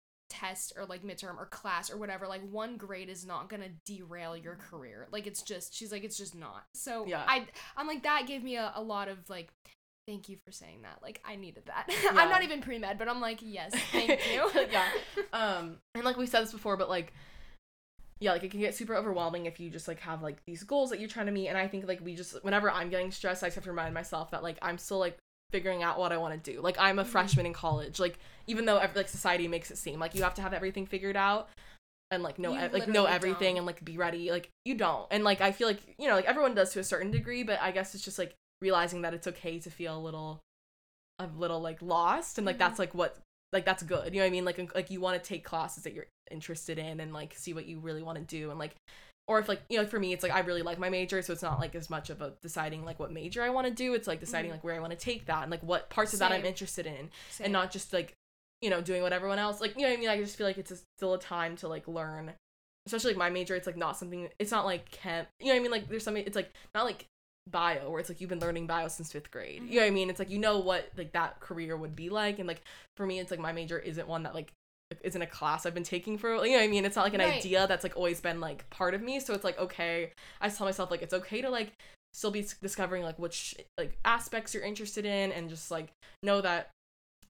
test 0.40 0.72
or 0.76 0.84
like 0.86 1.02
midterm 1.04 1.36
or 1.38 1.46
class 1.46 1.90
or 1.90 1.96
whatever 1.96 2.26
like 2.26 2.42
one 2.50 2.76
grade 2.76 3.08
is 3.08 3.24
not 3.26 3.48
to 3.50 3.68
derail 3.84 4.36
your 4.36 4.56
career. 4.56 5.06
Like 5.12 5.26
it's 5.26 5.42
just 5.42 5.74
she's 5.74 5.92
like 5.92 6.04
it's 6.04 6.16
just 6.18 6.34
not. 6.34 6.64
So 6.74 7.04
Yeah. 7.06 7.24
i 7.26 7.46
i'm 7.76 7.86
like 7.86 8.02
that 8.02 8.26
gave 8.26 8.42
me 8.42 8.56
a, 8.56 8.72
a 8.74 8.82
lot 8.82 9.08
of 9.08 9.18
like 9.28 9.48
thank 10.06 10.28
you 10.28 10.36
for 10.44 10.50
saying 10.52 10.82
that. 10.82 10.98
Like 11.02 11.20
i 11.24 11.36
needed 11.36 11.64
that. 11.66 11.86
Yeah. 11.88 12.10
i'm 12.14 12.28
not 12.28 12.42
even 12.42 12.60
pre-med 12.60 12.98
but 12.98 13.08
i'm 13.08 13.20
like 13.20 13.38
yes 13.42 13.72
thank 13.92 14.20
you. 14.32 14.50
Yeah. 14.70 14.88
Um 15.32 15.78
and 15.94 16.04
like 16.04 16.16
we 16.16 16.26
said 16.26 16.42
this 16.42 16.52
before 16.52 16.76
but 16.76 16.88
like 16.88 17.12
yeah 18.20 18.32
like 18.32 18.44
it 18.44 18.50
can 18.50 18.60
get 18.60 18.74
super 18.74 18.94
overwhelming 18.94 19.46
if 19.46 19.58
you 19.60 19.70
just 19.70 19.88
like 19.88 20.00
have 20.00 20.22
like 20.22 20.38
these 20.46 20.62
goals 20.62 20.90
that 20.90 21.00
you're 21.00 21.08
trying 21.08 21.26
to 21.26 21.32
meet 21.32 21.48
and 21.48 21.58
i 21.58 21.66
think 21.66 21.86
like 21.86 22.00
we 22.02 22.14
just 22.14 22.42
whenever 22.44 22.70
i'm 22.70 22.88
getting 22.88 23.10
stressed 23.10 23.42
i 23.42 23.46
just 23.48 23.56
have 23.56 23.64
to 23.64 23.70
remind 23.70 23.92
myself 23.92 24.30
that 24.30 24.42
like 24.42 24.56
i'm 24.62 24.78
still 24.78 24.98
like 24.98 25.18
figuring 25.52 25.82
out 25.82 25.98
what 25.98 26.10
i 26.12 26.16
want 26.16 26.42
to 26.42 26.52
do 26.52 26.60
like 26.60 26.76
i'm 26.78 26.98
a 26.98 27.04
Mhm. 27.04 27.08
freshman 27.08 27.46
in 27.46 27.52
college 27.52 28.00
like 28.00 28.18
even 28.46 28.64
though 28.64 28.76
like 28.94 29.08
society 29.08 29.46
makes 29.46 29.70
it 29.70 29.78
seem 29.78 30.00
like 30.00 30.14
you 30.14 30.22
have 30.22 30.34
to 30.34 30.42
have 30.42 30.52
everything 30.52 30.84
figured 30.86 31.16
out 31.16 31.48
and 32.10 32.22
like 32.22 32.38
know 32.38 32.52
like 32.72 32.88
know 32.88 33.04
everything 33.06 33.54
don't. 33.54 33.58
and 33.58 33.66
like 33.66 33.84
be 33.84 33.96
ready 33.96 34.30
like 34.30 34.50
you 34.64 34.74
don't 34.74 35.06
and 35.10 35.22
like 35.24 35.40
i 35.40 35.52
feel 35.52 35.68
like 35.68 35.80
you 35.98 36.08
know 36.08 36.14
like 36.14 36.24
everyone 36.24 36.54
does 36.54 36.72
to 36.72 36.80
a 36.80 36.84
certain 36.84 37.10
degree 37.10 37.42
but 37.42 37.60
i 37.60 37.70
guess 37.70 37.94
it's 37.94 38.04
just 38.04 38.18
like 38.18 38.34
realizing 38.60 39.02
that 39.02 39.14
it's 39.14 39.26
okay 39.26 39.58
to 39.58 39.70
feel 39.70 39.96
a 39.96 40.00
little 40.00 40.40
a 41.18 41.26
little 41.36 41.60
like 41.60 41.80
lost 41.80 42.38
and 42.38 42.46
like 42.46 42.56
Mhm. 42.56 42.60
that's 42.60 42.78
like 42.78 42.94
what 42.94 43.16
like 43.52 43.64
that's 43.64 43.82
good 43.84 44.12
you 44.12 44.18
know 44.18 44.24
what 44.24 44.28
i 44.28 44.30
mean 44.30 44.44
like 44.44 44.74
like 44.74 44.90
you 44.90 45.00
want 45.00 45.20
to 45.22 45.28
take 45.28 45.44
classes 45.44 45.84
that 45.84 45.92
you're 45.92 46.06
interested 46.30 46.78
in 46.78 46.98
and 46.98 47.12
like 47.12 47.34
see 47.36 47.52
what 47.52 47.66
you 47.66 47.78
really 47.78 48.02
want 48.02 48.18
to 48.18 48.24
do 48.24 48.50
and 48.50 48.58
like 48.58 48.74
or 49.26 49.38
if 49.38 49.48
like 49.48 49.62
you 49.70 49.78
know 49.78 49.86
for 49.86 49.98
me 49.98 50.12
it's 50.12 50.22
like 50.22 50.32
i 50.32 50.40
really 50.40 50.62
like 50.62 50.78
my 50.78 50.90
major 50.90 51.22
so 51.22 51.32
it's 51.32 51.42
not 51.42 51.58
like 51.58 51.74
as 51.74 51.88
much 51.88 52.10
of 52.10 52.20
a 52.20 52.32
deciding 52.42 52.84
like 52.84 52.98
what 53.00 53.10
major 53.12 53.42
i 53.42 53.48
want 53.50 53.66
to 53.66 53.72
do. 53.72 53.94
It's 53.94 54.06
like 54.06 54.20
deciding 54.20 54.50
Mhm. 54.50 54.54
like 54.54 54.64
where 54.64 54.74
i 54.74 54.78
want 54.78 54.92
to 54.92 54.98
take 54.98 55.26
that 55.26 55.42
and 55.42 55.50
like 55.50 55.62
what 55.62 55.88
parts 55.90 56.12
of 56.12 56.18
that 56.18 56.30
i'm 56.32 56.44
interested 56.44 56.86
in 56.86 57.10
Same. 57.30 57.46
and 57.46 57.52
not 57.52 57.70
just 57.70 57.92
like 57.92 58.14
you 58.60 58.70
know 58.70 58.80
doing 58.80 59.02
what 59.02 59.12
everyone 59.12 59.38
else 59.38 59.60
like 59.60 59.74
you 59.76 59.82
know 59.82 59.88
what 59.88 59.96
i 59.96 60.00
mean? 60.00 60.08
I 60.08 60.18
just 60.18 60.36
feel 60.36 60.46
like 60.46 60.58
it's 60.58 60.70
a, 60.70 60.76
still 60.98 61.14
a 61.14 61.18
time 61.18 61.56
to 61.56 61.68
like 61.68 61.86
learn 61.88 62.32
especially 62.86 63.12
like 63.12 63.18
my 63.18 63.30
major 63.30 63.54
it's 63.56 63.66
like 63.66 63.76
not 63.78 63.96
something 63.96 64.28
it's 64.38 64.50
not 64.50 64.66
like 64.66 64.90
chem 64.90 65.26
you 65.40 65.46
know 65.46 65.52
what 65.52 65.58
i 65.58 65.62
mean? 65.62 65.70
Like 65.70 65.88
there's 65.88 66.04
something 66.04 66.24
it's 66.26 66.36
like 66.36 66.52
not 66.74 66.84
like 66.84 67.06
bio 67.50 67.90
where 67.90 68.00
it's 68.00 68.08
like 68.08 68.20
you've 68.22 68.30
been 68.30 68.40
learning 68.40 68.66
bio 68.66 68.88
since 68.88 69.12
fifth 69.12 69.30
grade. 69.30 69.62
You 69.68 69.76
know 69.76 69.82
what 69.82 69.86
i 69.86 69.90
mean? 69.90 70.08
It's 70.10 70.18
like 70.18 70.30
you 70.30 70.38
know 70.38 70.58
what 70.58 70.90
like 70.96 71.12
that 71.12 71.40
career 71.40 71.76
would 71.76 71.94
be 71.96 72.08
like 72.10 72.38
and 72.38 72.48
like 72.48 72.62
for 72.96 73.06
me 73.06 73.18
it's 73.20 73.30
like 73.30 73.40
my 73.40 73.52
major 73.52 73.78
isn't 73.78 74.08
one 74.08 74.22
that 74.24 74.34
like 74.34 74.52
isn't 75.02 75.20
a 75.20 75.26
class 75.26 75.66
I've 75.66 75.74
been 75.74 75.82
taking 75.82 76.18
for 76.18 76.34
you 76.44 76.52
know 76.52 76.58
what 76.58 76.64
I 76.64 76.68
mean? 76.68 76.84
It's 76.84 76.96
not 76.96 77.04
like 77.04 77.14
an 77.14 77.20
Right. 77.20 77.34
idea 77.38 77.66
that's 77.66 77.82
like 77.84 77.96
always 77.96 78.20
been 78.20 78.40
like 78.40 78.68
part 78.70 78.94
of 78.94 79.02
me 79.02 79.20
so 79.20 79.34
it's 79.34 79.44
like 79.44 79.58
okay. 79.58 80.12
I 80.40 80.48
tell 80.48 80.66
myself 80.66 80.90
like 80.90 81.02
it's 81.02 81.14
okay 81.14 81.42
to 81.42 81.50
like 81.50 81.72
still 82.12 82.30
be 82.30 82.46
discovering 82.62 83.02
like 83.02 83.18
which 83.18 83.56
like 83.76 83.98
aspects 84.04 84.54
you're 84.54 84.62
interested 84.62 85.04
in 85.04 85.32
and 85.32 85.48
just 85.48 85.70
like 85.70 85.90
know 86.22 86.40
that 86.40 86.70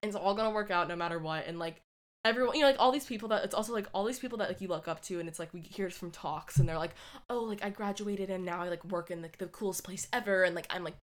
it's 0.03 0.15
all 0.15 0.35
gonna 0.35 0.51
work 0.51 0.71
out 0.71 0.87
no 0.87 0.95
matter 0.95 1.19
what. 1.19 1.47
And 1.47 1.57
like 1.59 1.81
everyone 2.23 2.55
you 2.55 2.61
know 2.61 2.67
like 2.67 2.79
all 2.79 2.91
these 2.91 3.05
people 3.05 3.29
that 3.29 3.43
it's 3.43 3.53
also 3.53 3.71
like 3.71 3.87
all 3.93 4.03
these 4.03 4.17
people 4.19 4.37
that 4.39 4.47
like 4.47 4.59
you 4.59 4.67
look 4.67 4.87
up 4.87 4.99
to 4.99 5.19
and 5.19 5.29
it's 5.29 5.37
like 5.37 5.53
we 5.53 5.61
hear 5.61 5.85
it 5.85 5.93
from 5.93 6.09
talks 6.09 6.57
and 6.57 6.67
they're 6.67 6.77
like 6.77 6.95
oh 7.29 7.39
like 7.41 7.63
I 7.63 7.69
graduated 7.69 8.31
and 8.31 8.43
now 8.43 8.61
I 8.63 8.69
like 8.69 8.83
work 8.85 9.11
in 9.11 9.21
like 9.21 9.37
the 9.37 9.45
coolest 9.45 9.83
place 9.83 10.07
ever 10.11 10.43
and 10.43 10.55
like 10.55 10.65
I'm 10.71 10.83
like 10.83 10.95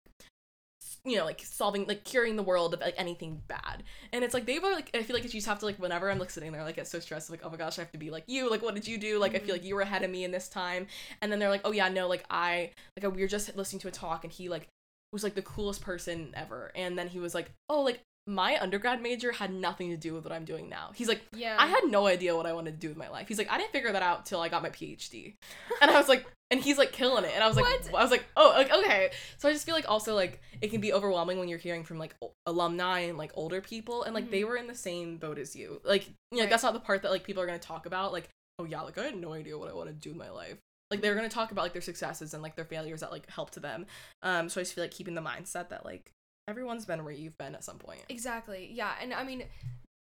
you 1.03 1.17
know 1.17 1.25
like 1.25 1.41
solving 1.43 1.85
like 1.87 2.03
curing 2.03 2.35
the 2.35 2.43
world 2.43 2.73
of 2.73 2.79
like 2.81 2.93
anything 2.97 3.41
bad. 3.47 3.83
And 4.13 4.23
it's 4.23 4.33
like 4.33 4.45
they 4.45 4.59
were 4.59 4.71
like 4.71 4.91
i 4.93 5.01
feel 5.01 5.15
like 5.15 5.23
you 5.23 5.29
just 5.29 5.47
have 5.47 5.59
to 5.59 5.65
like 5.65 5.77
whenever 5.77 6.11
i'm 6.11 6.19
like 6.19 6.29
sitting 6.29 6.51
there 6.51 6.63
like 6.63 6.75
get 6.75 6.87
so 6.87 6.99
stressed 6.99 7.29
like 7.31 7.41
oh 7.43 7.49
my 7.49 7.57
gosh 7.57 7.79
i 7.79 7.81
have 7.81 7.91
to 7.91 7.97
be 7.97 8.11
like 8.11 8.23
you 8.27 8.49
like 8.49 8.61
what 8.61 8.75
did 8.75 8.87
you 8.87 8.97
do? 8.97 9.17
Like 9.19 9.33
i 9.35 9.39
Mhm. 9.39 9.45
feel 9.45 9.55
like 9.55 9.63
you 9.63 9.75
were 9.75 9.81
ahead 9.81 10.03
of 10.03 10.11
me 10.11 10.23
in 10.23 10.31
this 10.31 10.47
time. 10.47 10.87
And 11.21 11.31
then 11.31 11.39
they're 11.39 11.49
like 11.49 11.61
oh 11.65 11.71
yeah 11.71 11.89
no 11.89 12.07
like 12.07 12.23
i 12.29 12.71
like 12.95 13.11
we 13.15 13.21
were 13.21 13.27
just 13.27 13.55
listening 13.55 13.79
to 13.81 13.87
a 13.87 13.91
talk 13.91 14.23
and 14.23 14.31
he 14.31 14.47
like 14.49 14.67
was 15.11 15.23
like 15.23 15.35
the 15.35 15.41
coolest 15.41 15.81
person 15.81 16.31
ever. 16.35 16.71
And 16.75 16.97
then 16.97 17.07
he 17.07 17.19
was 17.19 17.33
like 17.33 17.51
oh 17.69 17.81
like 17.81 18.01
my 18.31 18.57
undergrad 18.59 19.01
major 19.01 19.31
had 19.31 19.53
nothing 19.53 19.89
to 19.89 19.97
do 19.97 20.13
with 20.13 20.23
what 20.23 20.31
i'm 20.31 20.45
doing 20.45 20.69
now 20.69 20.91
he's 20.95 21.07
like 21.07 21.21
yeah 21.35 21.57
I 21.59 21.67
had 21.67 21.83
no 21.87 22.07
idea 22.07 22.35
what 22.35 22.45
I 22.45 22.53
wanted 22.53 22.71
to 22.71 22.77
do 22.77 22.87
with 22.89 22.97
my 22.97 23.09
life. 23.09 23.27
He's 23.27 23.37
like, 23.37 23.51
I 23.51 23.57
didn't 23.57 23.71
figure 23.71 23.91
that 23.91 24.01
out 24.01 24.25
till 24.25 24.39
I 24.41 24.49
got 24.49 24.61
my 24.63 24.69
PhD. 24.69 25.35
And 25.81 25.91
I 25.91 25.97
was 25.97 26.07
like, 26.09 26.25
and 26.49 26.59
he's 26.59 26.77
like 26.77 26.91
killing 26.91 27.23
it. 27.25 27.31
And 27.35 27.43
I 27.43 27.47
was 27.47 27.55
like, 27.55 27.65
What? 27.65 27.95
I 27.95 28.01
was 28.01 28.11
like, 28.11 28.25
oh, 28.37 28.53
like, 28.55 28.71
okay. 28.71 29.11
So 29.37 29.47
I 29.49 29.53
just 29.53 29.65
feel 29.65 29.75
like 29.75 29.87
also 29.89 30.15
like 30.15 30.41
it 30.61 30.69
can 30.71 30.81
be 30.81 30.91
overwhelming 30.93 31.37
when 31.39 31.47
you're 31.49 31.57
hearing 31.59 31.83
from 31.83 31.97
like 31.99 32.15
alumni 32.45 32.99
and 33.01 33.17
like 33.17 33.31
older 33.35 33.61
people, 33.61 34.03
and 34.03 34.13
like 34.15 34.31
they 34.31 34.41
Mhm. 34.41 34.47
were 34.47 34.55
in 34.57 34.67
the 34.67 34.75
same 34.75 35.17
boat 35.17 35.37
as 35.37 35.55
you. 35.55 35.81
Like, 35.83 36.07
you 36.07 36.13
know, 36.37 36.39
Right. 36.41 36.49
that's 36.49 36.63
not 36.63 36.73
the 36.73 36.79
part 36.79 37.01
that 37.03 37.11
like 37.11 37.23
people 37.23 37.41
are 37.43 37.45
gonna 37.47 37.59
talk 37.59 37.85
about. 37.85 38.11
Like, 38.11 38.29
oh 38.59 38.65
yeah, 38.65 38.81
like 38.81 38.97
I 38.97 39.03
had 39.03 39.15
no 39.17 39.33
idea 39.33 39.57
what 39.57 39.69
I 39.69 39.73
want 39.73 39.89
to 39.89 39.93
do 39.93 40.09
with 40.09 40.17
my 40.17 40.29
life. 40.29 40.57
Like 40.89 41.01
they're 41.01 41.15
gonna 41.15 41.29
talk 41.29 41.51
about 41.51 41.63
like 41.63 41.73
their 41.73 41.81
successes 41.81 42.33
and 42.33 42.41
like 42.43 42.55
their 42.55 42.65
failures 42.65 42.99
that 43.01 43.11
like 43.11 43.29
helped 43.29 43.61
them. 43.61 43.85
Um, 44.23 44.49
so 44.49 44.59
I 44.59 44.63
just 44.63 44.73
feel 44.73 44.83
like 44.83 44.91
keeping 44.91 45.15
the 45.15 45.21
mindset 45.21 45.69
that 45.69 45.85
like 45.85 46.11
everyone's 46.47 46.85
been 46.85 47.03
where 47.03 47.13
you've 47.13 47.37
been 47.37 47.55
at 47.55 47.63
some 47.63 47.77
point. 47.77 48.01
Exactly. 48.09 48.69
Yeah. 48.73 48.91
And 49.01 49.13
I 49.13 49.23
mean, 49.23 49.43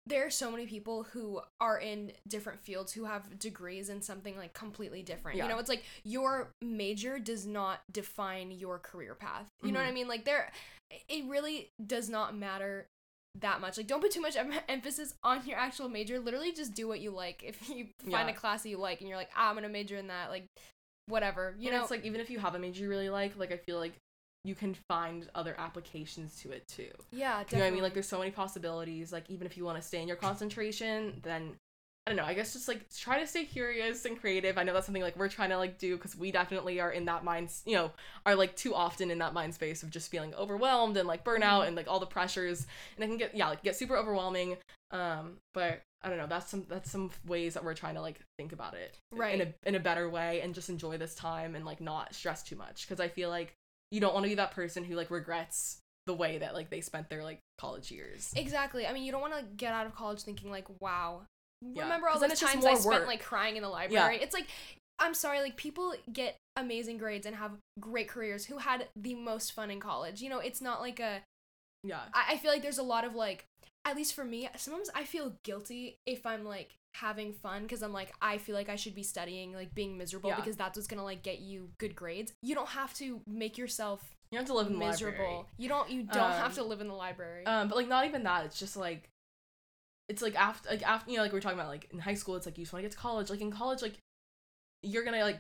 there 0.07 0.25
are 0.25 0.31
so 0.31 0.49
many 0.49 0.65
people 0.65 1.03
who 1.03 1.41
are 1.59 1.77
in 1.77 2.11
different 2.27 2.59
fields 2.61 2.91
who 2.93 3.05
have 3.05 3.37
degrees 3.37 3.89
in 3.89 4.01
something 4.01 4.35
like 4.37 4.53
completely 4.53 5.03
different. 5.03 5.37
Yeah. 5.37 5.43
You 5.45 5.49
know, 5.49 5.59
it's 5.59 5.69
like 5.69 5.83
your 6.03 6.49
major 6.61 7.19
does 7.19 7.45
not 7.45 7.81
define 7.91 8.51
your 8.51 8.79
career 8.79 9.13
path. 9.13 9.45
You 9.63 9.71
know 9.71 9.79
what 9.79 9.87
I 9.87 9.91
Mhm. 9.91 9.95
mean? 9.95 10.07
Like 10.07 10.25
there 10.25 10.51
it 11.07 11.23
really 11.29 11.69
does 11.85 12.09
not 12.09 12.35
matter 12.35 12.87
that 13.39 13.61
much. 13.61 13.77
Like 13.77 13.87
don't 13.87 14.01
put 14.01 14.11
too 14.11 14.19
much 14.21 14.35
em- 14.35 14.51
emphasis 14.67 15.13
on 15.23 15.45
your 15.45 15.57
actual 15.57 15.87
major. 15.87 16.19
Literally 16.19 16.51
just 16.51 16.73
do 16.73 16.87
what 16.87 16.99
you 16.99 17.11
like. 17.11 17.43
If 17.43 17.69
you 17.69 17.87
find 18.01 18.27
Yeah. 18.27 18.29
a 18.29 18.33
class 18.33 18.63
that 18.63 18.69
you 18.69 18.77
like 18.77 18.99
and 19.01 19.07
you're 19.07 19.17
like, 19.17 19.29
ah, 19.35 19.49
"I'm 19.49 19.53
going 19.55 19.63
to 19.63 19.69
major 19.69 19.95
in 19.97 20.07
that." 20.07 20.29
Like 20.29 20.45
whatever. 21.05 21.55
You 21.59 21.71
know, 21.71 21.77
know, 21.77 21.81
it's 21.83 21.91
like 21.91 22.03
even 22.05 22.19
if 22.21 22.29
you 22.29 22.39
have 22.39 22.55
a 22.55 22.59
major 22.59 22.83
you 22.83 22.89
really 22.89 23.09
like, 23.09 23.37
like 23.37 23.51
I 23.51 23.57
feel 23.57 23.77
like 23.77 23.93
you 24.43 24.55
can 24.55 24.75
find 24.87 25.29
other 25.35 25.55
applications 25.57 26.35
to 26.41 26.51
it 26.51 26.67
too. 26.67 26.89
yeah, 27.11 27.39
definitely. 27.43 27.51
You 27.51 27.57
know 27.57 27.63
what 27.63 27.67
I 27.67 27.71
mean? 27.75 27.83
Like 27.83 27.93
there's 27.93 28.07
so 28.07 28.19
many 28.19 28.31
possibilities. 28.31 29.11
Like 29.11 29.29
even 29.29 29.45
if 29.45 29.55
you 29.57 29.65
want 29.65 29.77
to 29.77 29.83
stay 29.83 30.01
in 30.01 30.07
your 30.07 30.17
concentration, 30.17 31.19
then 31.23 31.55
I 32.07 32.11
don't 32.11 32.17
know. 32.17 32.25
I 32.25 32.33
guess 32.33 32.53
just 32.53 32.67
like 32.67 32.87
try 32.95 33.19
to 33.19 33.27
stay 33.27 33.45
curious 33.45 34.05
and 34.05 34.19
creative. 34.19 34.57
I 34.57 34.63
know 34.63 34.73
that's 34.73 34.87
something 34.87 35.03
like 35.03 35.15
we're 35.15 35.29
trying 35.29 35.51
to 35.51 35.57
like 35.57 35.77
do 35.77 35.95
because 35.95 36.15
we 36.15 36.31
definitely 36.31 36.79
are 36.79 36.89
in 36.91 37.05
that 37.05 37.23
mind. 37.23 37.51
You 37.65 37.75
know, 37.75 37.91
are 38.25 38.35
like 38.35 38.55
too 38.55 38.73
often 38.73 39.11
in 39.11 39.19
that 39.19 39.33
mind 39.35 39.53
space 39.53 39.83
of 39.83 39.91
just 39.91 40.09
feeling 40.09 40.33
overwhelmed 40.33 40.97
and 40.97 41.07
like 41.07 41.23
burnout 41.23 41.61
Mhm. 41.63 41.67
and 41.67 41.75
like 41.75 41.87
all 41.87 41.99
the 41.99 42.07
pressures, 42.07 42.65
and 42.95 43.03
it 43.03 43.07
can 43.07 43.17
get 43.17 43.35
yeah 43.35 43.49
like 43.49 43.61
get 43.61 43.75
super 43.75 43.95
overwhelming. 43.95 44.57
Um, 44.89 45.37
but 45.53 45.81
I 46.01 46.09
don't 46.09 46.17
know. 46.17 46.25
That's 46.25 46.49
some 46.49 46.65
that's 46.67 46.89
some 46.89 47.11
ways 47.27 47.53
that 47.53 47.63
we're 47.63 47.75
trying 47.75 47.93
to 47.93 48.01
like 48.01 48.19
think 48.39 48.51
about 48.51 48.73
it 48.73 48.97
Right. 49.11 49.39
in 49.39 49.47
a 49.47 49.53
in 49.69 49.75
a 49.75 49.79
better 49.79 50.09
way 50.09 50.41
and 50.41 50.55
just 50.55 50.69
enjoy 50.69 50.97
this 50.97 51.13
time 51.13 51.53
and 51.55 51.63
like 51.65 51.79
not 51.81 52.15
stress 52.15 52.41
too 52.41 52.55
much 52.55 52.87
because 52.87 52.99
I 52.99 53.07
feel 53.09 53.29
like 53.29 53.53
you 53.91 53.99
don't 53.99 54.13
want 54.13 54.23
to 54.25 54.29
be 54.29 54.35
that 54.35 54.51
person 54.51 54.83
who 54.83 54.95
like 54.95 55.11
regrets 55.11 55.79
the 56.07 56.13
way 56.13 56.39
that 56.39 56.53
like 56.53 56.69
they 56.69 56.81
spent 56.81 57.09
their 57.09 57.23
like 57.23 57.39
college 57.59 57.91
years. 57.91 58.33
Exactly. 58.35 58.87
I 58.87 58.93
mean, 58.93 59.03
you 59.03 59.11
don't 59.11 59.21
want 59.21 59.33
to 59.37 59.43
get 59.55 59.73
out 59.73 59.85
of 59.85 59.95
college 59.95 60.21
thinking 60.21 60.49
like, 60.49 60.65
"Wow, 60.79 61.23
Yeah, 61.61 61.83
remember 61.83 62.07
all 62.07 62.19
those 62.19 62.39
times 62.39 62.65
I 62.65 62.71
more 62.71 62.81
spent 62.81 63.07
like 63.07 63.21
crying 63.21 63.57
in 63.57 63.61
the 63.61 63.69
library?" 63.69 64.17
It's 64.21 64.33
like, 64.33 64.47
I'm 64.97 65.13
sorry, 65.13 65.41
like 65.41 65.57
people 65.57 65.93
get 66.11 66.37
amazing 66.55 66.97
grades 66.97 67.25
and 67.25 67.35
have 67.35 67.51
great 67.79 68.07
careers 68.07 68.45
who 68.45 68.57
had 68.57 68.87
the 68.95 69.15
most 69.15 69.51
fun 69.51 69.69
in 69.69 69.79
college. 69.79 70.21
You 70.21 70.29
know, 70.29 70.39
it's 70.39 70.61
not 70.61 70.81
like 70.81 70.99
a. 70.99 71.21
Yeah. 71.83 71.99
I, 72.13 72.33
I 72.33 72.37
feel 72.37 72.51
like 72.51 72.61
there's 72.61 72.77
a 72.77 72.83
lot 72.83 73.05
of 73.05 73.15
like, 73.15 73.45
at 73.85 73.95
least 73.95 74.13
for 74.13 74.23
me, 74.23 74.47
sometimes 74.57 74.89
I 74.95 75.03
feel 75.03 75.33
guilty 75.43 75.97
if 76.05 76.25
I'm 76.25 76.43
like 76.45 76.75
having 76.95 77.33
fun 77.33 77.63
because 77.63 77.81
I'm 77.81 77.93
like 77.93 78.13
I 78.21 78.37
feel 78.37 78.55
like 78.55 78.69
I 78.69 78.75
should 78.75 78.93
be 78.95 79.03
studying, 79.03 79.53
like 79.53 79.73
being 79.73 79.97
miserable 79.97 80.29
Yeah. 80.29 80.35
because 80.35 80.55
that's 80.57 80.77
what's 80.77 80.87
gonna 80.87 81.03
like 81.03 81.23
get 81.23 81.39
you 81.39 81.69
good 81.77 81.95
grades. 81.95 82.33
You 82.41 82.53
don't 82.55 82.69
have 82.69 82.93
to 82.95 83.21
make 83.25 83.57
yourself 83.57 84.15
You 84.31 84.37
have 84.37 84.47
to 84.47 84.53
live 84.53 84.69
miserable. 84.71 85.47
You 85.57 85.67
don't. 85.69 85.89
You 85.89 86.03
don't 86.03 86.31
have 86.31 86.51
Um, 86.51 86.53
to 86.53 86.63
live 86.63 86.79
in 86.81 86.87
the 86.87 86.93
library. 86.93 87.45
Um, 87.45 87.67
but 87.69 87.75
like 87.75 87.87
not 87.87 88.05
even 88.05 88.23
that. 88.23 88.45
It's 88.45 88.59
just 88.59 88.77
like 88.77 89.09
it's 90.09 90.21
like 90.21 90.35
after 90.35 90.69
like 90.69 90.83
after 90.83 91.09
you 91.09 91.17
know 91.17 91.23
like 91.23 91.31
we 91.31 91.37
are 91.37 91.41
talking 91.41 91.57
about 91.57 91.69
like 91.69 91.89
in 91.91 91.99
high 91.99 92.13
school. 92.13 92.35
It's 92.35 92.45
like 92.45 92.57
you 92.57 92.63
just 92.65 92.73
want 92.73 92.81
to 92.83 92.87
get 92.89 92.91
to 92.91 92.97
college. 92.97 93.29
Like 93.29 93.41
in 93.41 93.51
college, 93.51 93.81
like 93.81 93.97
you're 94.83 95.03
gonna 95.03 95.23
like 95.23 95.39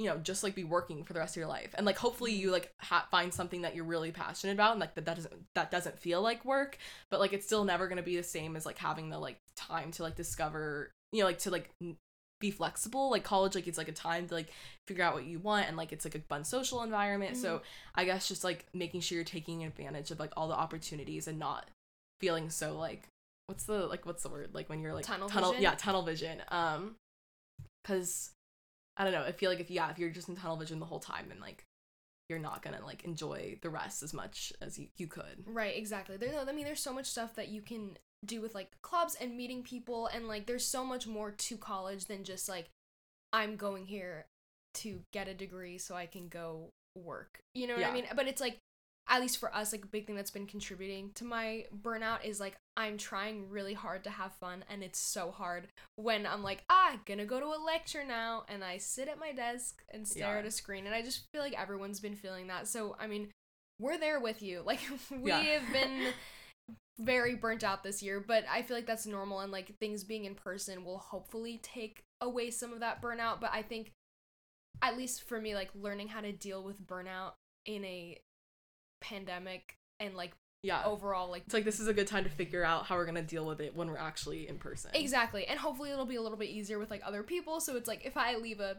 you 0.00 0.06
know 0.06 0.16
just 0.16 0.42
like 0.42 0.54
be 0.54 0.64
working 0.64 1.04
for 1.04 1.12
the 1.12 1.18
rest 1.18 1.34
of 1.34 1.40
your 1.40 1.46
life. 1.46 1.74
And 1.74 1.84
like 1.84 1.98
hopefully 1.98 2.32
you 2.32 2.50
like 2.50 2.72
ha- 2.80 3.06
find 3.10 3.32
something 3.32 3.62
that 3.62 3.74
you're 3.76 3.84
really 3.84 4.12
passionate 4.12 4.54
about 4.54 4.72
and 4.72 4.80
like 4.80 4.94
that, 4.94 5.04
that 5.04 5.16
doesn't 5.16 5.34
that 5.54 5.70
doesn't 5.70 5.98
feel 5.98 6.22
like 6.22 6.42
work 6.44 6.78
but 7.10 7.20
like 7.20 7.34
it's 7.34 7.44
still 7.44 7.64
never 7.64 7.86
going 7.86 7.98
to 7.98 8.02
be 8.02 8.16
the 8.16 8.22
same 8.22 8.56
as 8.56 8.64
like 8.64 8.78
having 8.78 9.10
the 9.10 9.18
like 9.18 9.38
time 9.56 9.90
to 9.92 10.02
like 10.02 10.16
discover 10.16 10.90
you 11.12 11.20
know 11.20 11.26
like 11.26 11.38
to 11.40 11.50
like 11.50 11.68
n- 11.82 11.96
be 12.40 12.50
flexible. 12.50 13.10
Like 13.10 13.24
college 13.24 13.54
like 13.54 13.68
it's 13.68 13.76
like 13.76 13.88
a 13.88 13.92
time 13.92 14.26
to 14.28 14.34
like 14.34 14.48
figure 14.88 15.04
out 15.04 15.12
what 15.14 15.24
you 15.24 15.38
want 15.38 15.68
and 15.68 15.76
like 15.76 15.92
it's 15.92 16.06
like 16.06 16.14
a 16.14 16.20
fun 16.20 16.44
social 16.44 16.82
environment. 16.82 17.36
So 17.36 17.60
i 17.94 18.06
guess 18.06 18.26
just 18.26 18.42
like 18.42 18.64
making 18.72 19.02
sure 19.02 19.16
you're 19.16 19.24
taking 19.24 19.64
advantage 19.64 20.10
of 20.10 20.18
like 20.18 20.32
all 20.36 20.48
the 20.48 20.54
opportunities 20.54 21.28
and 21.28 21.38
not 21.38 21.68
feeling 22.20 22.48
so 22.48 22.78
like 22.78 23.06
what's 23.46 23.64
the 23.64 23.86
like 23.86 24.06
what's 24.06 24.22
the 24.22 24.30
word? 24.30 24.50
Like 24.54 24.70
when 24.70 24.80
you're 24.80 24.94
like 24.94 25.04
Tunnel 25.04 25.28
tunnel 25.28 25.50
vision? 25.50 25.62
yeah 25.62 25.74
tunnel 25.74 26.02
vision. 26.02 26.40
Um 26.48 26.94
because 27.82 28.30
i 28.96 29.04
don't 29.04 29.12
know 29.12 29.22
i 29.24 29.32
feel 29.32 29.50
like 29.50 29.60
if 29.60 29.70
yeah 29.70 29.90
if 29.90 29.98
you're 29.98 30.10
just 30.10 30.28
in 30.28 30.36
tunnel 30.36 30.56
vision 30.56 30.80
the 30.80 30.86
whole 30.86 31.00
time 31.00 31.26
then 31.28 31.40
like 31.40 31.64
you're 32.28 32.38
not 32.38 32.62
gonna 32.62 32.78
like 32.84 33.04
enjoy 33.04 33.58
the 33.60 33.68
rest 33.68 34.02
as 34.04 34.14
much 34.14 34.52
as 34.60 34.78
you, 34.78 34.86
you 34.96 35.06
could 35.08 35.42
Right, 35.46 35.76
exactly. 35.76 36.16
There, 36.16 36.32
I 36.38 36.52
mean, 36.52 36.64
there's 36.64 36.80
so 36.80 36.92
much 36.92 37.06
stuff 37.06 37.34
that 37.34 37.48
you 37.48 37.60
can 37.60 37.98
do 38.24 38.40
with 38.40 38.54
like 38.54 38.70
clubs 38.82 39.16
and 39.20 39.36
meeting 39.36 39.64
people, 39.64 40.06
and 40.06 40.28
like 40.28 40.46
there's 40.46 40.64
so 40.64 40.84
much 40.84 41.08
more 41.08 41.32
to 41.32 41.56
college 41.56 42.04
than 42.04 42.22
just 42.22 42.48
like 42.48 42.70
I'm 43.32 43.56
going 43.56 43.86
here 43.86 44.26
to 44.74 45.00
get 45.12 45.26
a 45.26 45.34
degree 45.34 45.78
so 45.78 45.96
I 45.96 46.06
can 46.06 46.28
go 46.28 46.70
work. 46.96 47.40
You 47.54 47.66
know 47.66 47.74
what 47.74 47.80
Yeah. 47.80 47.88
I 47.88 47.94
mean? 47.94 48.04
But 48.14 48.28
it's 48.28 48.40
like, 48.40 48.58
at 49.10 49.20
least 49.20 49.38
for 49.38 49.54
us, 49.54 49.72
like 49.72 49.84
a 49.84 49.88
big 49.88 50.06
thing 50.06 50.14
that's 50.14 50.30
been 50.30 50.46
contributing 50.46 51.10
to 51.16 51.24
my 51.24 51.64
burnout 51.82 52.24
is 52.24 52.38
like 52.40 52.56
I'm 52.76 52.96
trying 52.96 53.50
really 53.50 53.74
hard 53.74 54.04
to 54.04 54.10
have 54.10 54.32
fun, 54.34 54.64
and 54.70 54.82
it's 54.82 54.98
so 55.00 55.30
hard 55.32 55.66
when 55.96 56.26
I'm 56.26 56.42
like, 56.42 56.62
ah, 56.70 56.98
gonna 57.06 57.26
go 57.26 57.40
to 57.40 57.46
a 57.46 57.60
lecture 57.64 58.04
now, 58.04 58.44
and 58.48 58.62
I 58.64 58.78
sit 58.78 59.08
at 59.08 59.18
my 59.18 59.32
desk 59.32 59.82
and 59.92 60.06
stare 60.06 60.34
Yeah. 60.34 60.38
at 60.38 60.46
a 60.46 60.50
screen, 60.50 60.86
and 60.86 60.94
I 60.94 61.02
just 61.02 61.24
feel 61.32 61.42
like 61.42 61.60
everyone's 61.60 62.00
been 62.00 62.14
feeling 62.14 62.46
that. 62.46 62.68
So 62.68 62.96
I 62.98 63.06
mean, 63.08 63.28
we're 63.80 63.98
there 63.98 64.20
with 64.20 64.42
you. 64.42 64.62
Like 64.64 64.80
we 65.10 65.30
Yeah. 65.30 65.42
have 65.42 65.72
been 65.72 66.12
very 67.00 67.34
burnt 67.34 67.64
out 67.64 67.82
this 67.82 68.02
year, 68.02 68.20
but 68.20 68.44
I 68.50 68.62
feel 68.62 68.76
like 68.76 68.86
that's 68.86 69.06
normal 69.06 69.40
and 69.40 69.50
like 69.50 69.76
things 69.78 70.04
being 70.04 70.24
in 70.24 70.34
person 70.36 70.84
will 70.84 70.98
hopefully 70.98 71.58
take 71.62 72.04
away 72.20 72.50
some 72.50 72.72
of 72.72 72.80
that 72.80 73.02
burnout, 73.02 73.40
but 73.40 73.50
I 73.52 73.62
think 73.62 73.90
at 74.82 74.96
least 74.96 75.24
for 75.28 75.40
me 75.40 75.54
like 75.54 75.70
learning 75.74 76.08
how 76.08 76.20
to 76.20 76.32
deal 76.32 76.62
with 76.62 76.86
burnout 76.86 77.32
in 77.66 77.84
a 77.84 78.18
pandemic 79.00 79.76
and 79.98 80.14
like 80.16 80.32
yeah 80.62 80.82
overall 80.84 81.30
like 81.30 81.42
it's 81.46 81.54
like 81.54 81.64
this 81.64 81.80
is 81.80 81.88
a 81.88 81.94
good 81.94 82.06
time 82.06 82.22
to 82.24 82.30
figure 82.30 82.62
out 82.62 82.84
how 82.86 82.96
we're 82.96 83.06
gonna 83.06 83.22
deal 83.22 83.46
with 83.46 83.60
it 83.60 83.74
when 83.74 83.88
we're 83.90 83.96
actually 83.96 84.46
in 84.48 84.58
person 84.58 84.90
exactly 84.94 85.46
and 85.46 85.58
hopefully 85.58 85.90
it'll 85.90 86.04
be 86.04 86.16
a 86.16 86.22
little 86.22 86.36
bit 86.36 86.50
easier 86.50 86.78
with 86.78 86.90
like 86.90 87.00
other 87.04 87.22
people 87.22 87.60
so 87.60 87.76
it's 87.76 87.88
like 87.88 88.04
if 88.04 88.16
i 88.16 88.36
leave 88.36 88.60
a 88.60 88.76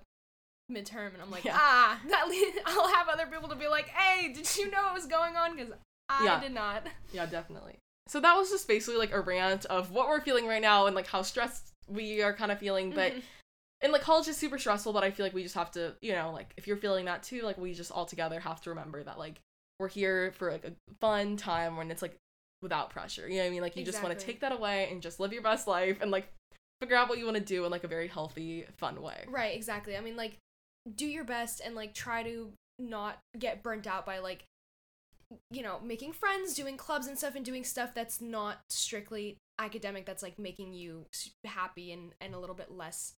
midterm 0.71 1.13
and 1.13 1.21
i'm 1.21 1.31
like 1.31 1.43
Yeah. 1.43 1.57
ah 1.57 1.99
that 2.10 2.27
le- 2.27 2.62
i'll 2.67 2.88
have 2.93 3.07
other 3.10 3.25
people 3.25 3.49
to 3.49 3.55
be 3.55 3.67
like 3.67 3.88
hey 3.89 4.31
did 4.31 4.55
you 4.57 4.69
know 4.71 4.84
what 4.84 4.93
was 4.93 5.07
going 5.07 5.36
on 5.36 5.55
because 5.55 5.73
i 6.10 6.23
Yeah. 6.25 6.39
did 6.39 6.53
not 6.53 6.84
Yeah, 7.13 7.25
definitely. 7.25 7.77
So 8.07 8.19
that 8.19 8.36
was 8.36 8.49
just 8.49 8.67
basically 8.67 8.97
like 8.97 9.12
a 9.13 9.19
rant 9.21 9.65
of 9.65 9.91
what 9.91 10.07
we're 10.07 10.21
feeling 10.21 10.45
right 10.47 10.62
now 10.62 10.86
and 10.86 10.95
like 10.95 11.07
how 11.07 11.21
stressed 11.21 11.71
we 11.88 12.21
are 12.21 12.34
kind 12.34 12.51
of 12.51 12.60
feeling. 12.60 12.91
But 12.91 13.13
Mhm. 13.13 13.21
and 13.81 13.91
like 13.93 14.01
college 14.01 14.27
is 14.27 14.38
super 14.38 14.57
stressful, 14.57 14.91
but 14.93 15.03
I 15.03 15.12
feel 15.12 15.25
like 15.25 15.34
we 15.34 15.43
just 15.43 15.55
have 15.55 15.71
to, 15.71 15.95
you 16.01 16.13
know, 16.13 16.31
like 16.31 16.53
if 16.57 16.67
you're 16.67 16.77
feeling 16.77 17.05
that 17.05 17.23
too, 17.23 17.41
like 17.43 17.57
we 17.57 17.73
just 17.73 17.91
all 17.91 18.05
together 18.05 18.39
have 18.39 18.60
to 18.62 18.69
remember 18.71 19.03
that 19.03 19.17
like 19.19 19.39
we're 19.82 19.89
here 19.89 20.32
for 20.38 20.52
like 20.52 20.63
a 20.63 20.72
fun 21.02 21.36
time 21.36 21.76
when 21.76 21.91
it's 21.91 22.02
like 22.02 22.15
without 22.62 22.91
pressure. 22.91 23.28
You 23.28 23.38
know 23.38 23.44
what 23.44 23.48
I 23.48 23.50
mean? 23.50 23.62
Like 23.62 23.76
you 23.76 23.84
just 23.84 24.02
want 24.02 24.17
to 24.17 24.26
take 24.26 24.39
that 24.41 24.52
away 24.52 24.88
and 24.91 25.02
just 25.02 25.20
live 25.20 25.34
your 25.34 25.41
best 25.41 25.67
life 25.67 25.98
and 26.00 26.12
like 26.12 26.28
figure 26.80 26.96
out 26.96 27.10
what 27.10 27.17
you 27.17 27.26
want 27.26 27.38
to 27.38 27.44
do 27.44 27.65
in 27.65 27.72
like 27.72 27.84
a 27.84 27.88
very 27.88 28.08
healthy, 28.08 28.65
fun 28.78 29.02
way. 29.02 29.26
Right, 29.28 29.56
exactly. 29.56 29.98
I 29.98 30.02
mean, 30.02 30.15
like, 30.15 30.38
do 30.96 31.06
your 31.06 31.24
best 31.24 31.62
and 31.65 31.76
like 31.76 31.94
try 31.94 32.24
to 32.24 32.52
not 32.80 33.17
get 33.38 33.63
burnt 33.63 33.88
out 33.88 34.06
by 34.06 34.20
like, 34.20 34.46
you 35.50 35.63
know, 35.63 35.80
making 35.84 36.13
friends, 36.13 36.54
doing 36.54 36.78
clubs 36.78 37.08
and 37.08 37.17
stuff, 37.17 37.36
and 37.36 37.44
doing 37.44 37.63
stuff 37.63 37.94
that's 37.94 38.22
not 38.22 38.60
strictly 38.70 39.38
academic. 39.60 40.06
That's 40.06 40.22
like 40.24 40.38
making 40.38 40.74
you 40.74 41.06
happy 41.44 41.91
and 41.91 42.13
and 42.22 42.36
a 42.36 42.39
little 42.39 42.56
bit 42.56 42.72
less 42.72 43.13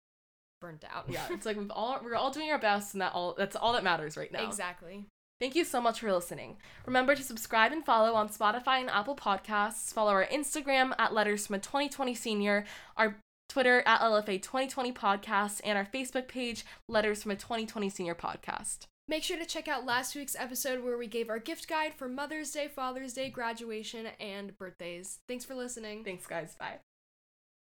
burnt 0.60 0.84
out. 0.94 1.06
Yeah, 1.08 1.26
it's 1.32 1.46
like 1.46 1.58
we've 1.58 1.72
all 1.72 2.00
we're 2.04 2.16
all 2.16 2.32
doing 2.32 2.52
our 2.52 2.60
best 2.60 2.94
and 2.94 3.02
that 3.02 3.14
all 3.14 3.34
that's 3.38 3.56
all 3.56 3.74
that 3.74 3.84
matters 3.84 4.16
right 4.16 4.32
now. 4.32 4.46
exactly. 4.46 5.06
Thank 5.42 5.56
you 5.56 5.66
so 5.66 5.82
much 5.82 6.02
for 6.02 6.14
listening. 6.14 6.58
Remember 6.86 7.16
to 7.16 7.24
subscribe 7.24 7.72
and 7.72 7.84
follow 7.84 8.14
on 8.14 8.30
Spotify 8.30 8.80
and 8.80 8.92
Apple 8.92 9.16
Podcasts. 9.16 9.92
Follow 9.92 10.12
our 10.12 10.28
Instagram 10.28 10.94
at 11.00 11.16
Letters 11.16 11.48
from 11.48 11.56
a 11.56 11.60
2020 11.60 12.14
Senior, 12.14 12.64
our 12.96 13.16
Twitter 13.50 13.82
at 13.88 14.02
LFA 14.02 14.40
2020 14.40 14.94
Podcast, 14.94 15.60
and 15.64 15.80
our 15.80 15.86
Facebook 15.92 16.28
page, 16.28 16.64
Letters 16.88 17.24
from 17.24 17.32
a 17.32 17.36
2020 17.36 17.90
Senior 17.90 18.14
Podcast. 18.14 18.86
Make 19.08 19.24
sure 19.24 19.40
to 19.40 19.46
check 19.48 19.68
out 19.68 19.84
last 19.84 20.16
week's 20.16 20.36
episode 20.36 20.84
where 20.84 20.96
we 20.96 21.08
gave 21.08 21.28
our 21.28 21.40
gift 21.40 21.68
guide 21.68 21.96
for 21.96 22.08
Mother's 22.08 22.52
Day, 22.52 22.68
Father's 22.68 23.14
Day, 23.14 23.32
graduation, 23.32 24.10
and 24.20 24.56
birthdays. 24.60 25.22
Thanks 25.28 25.44
for 25.44 25.56
listening. 25.56 26.04
Thanks, 26.04 26.28
guys. 26.28 26.54
Bye. 26.54 26.82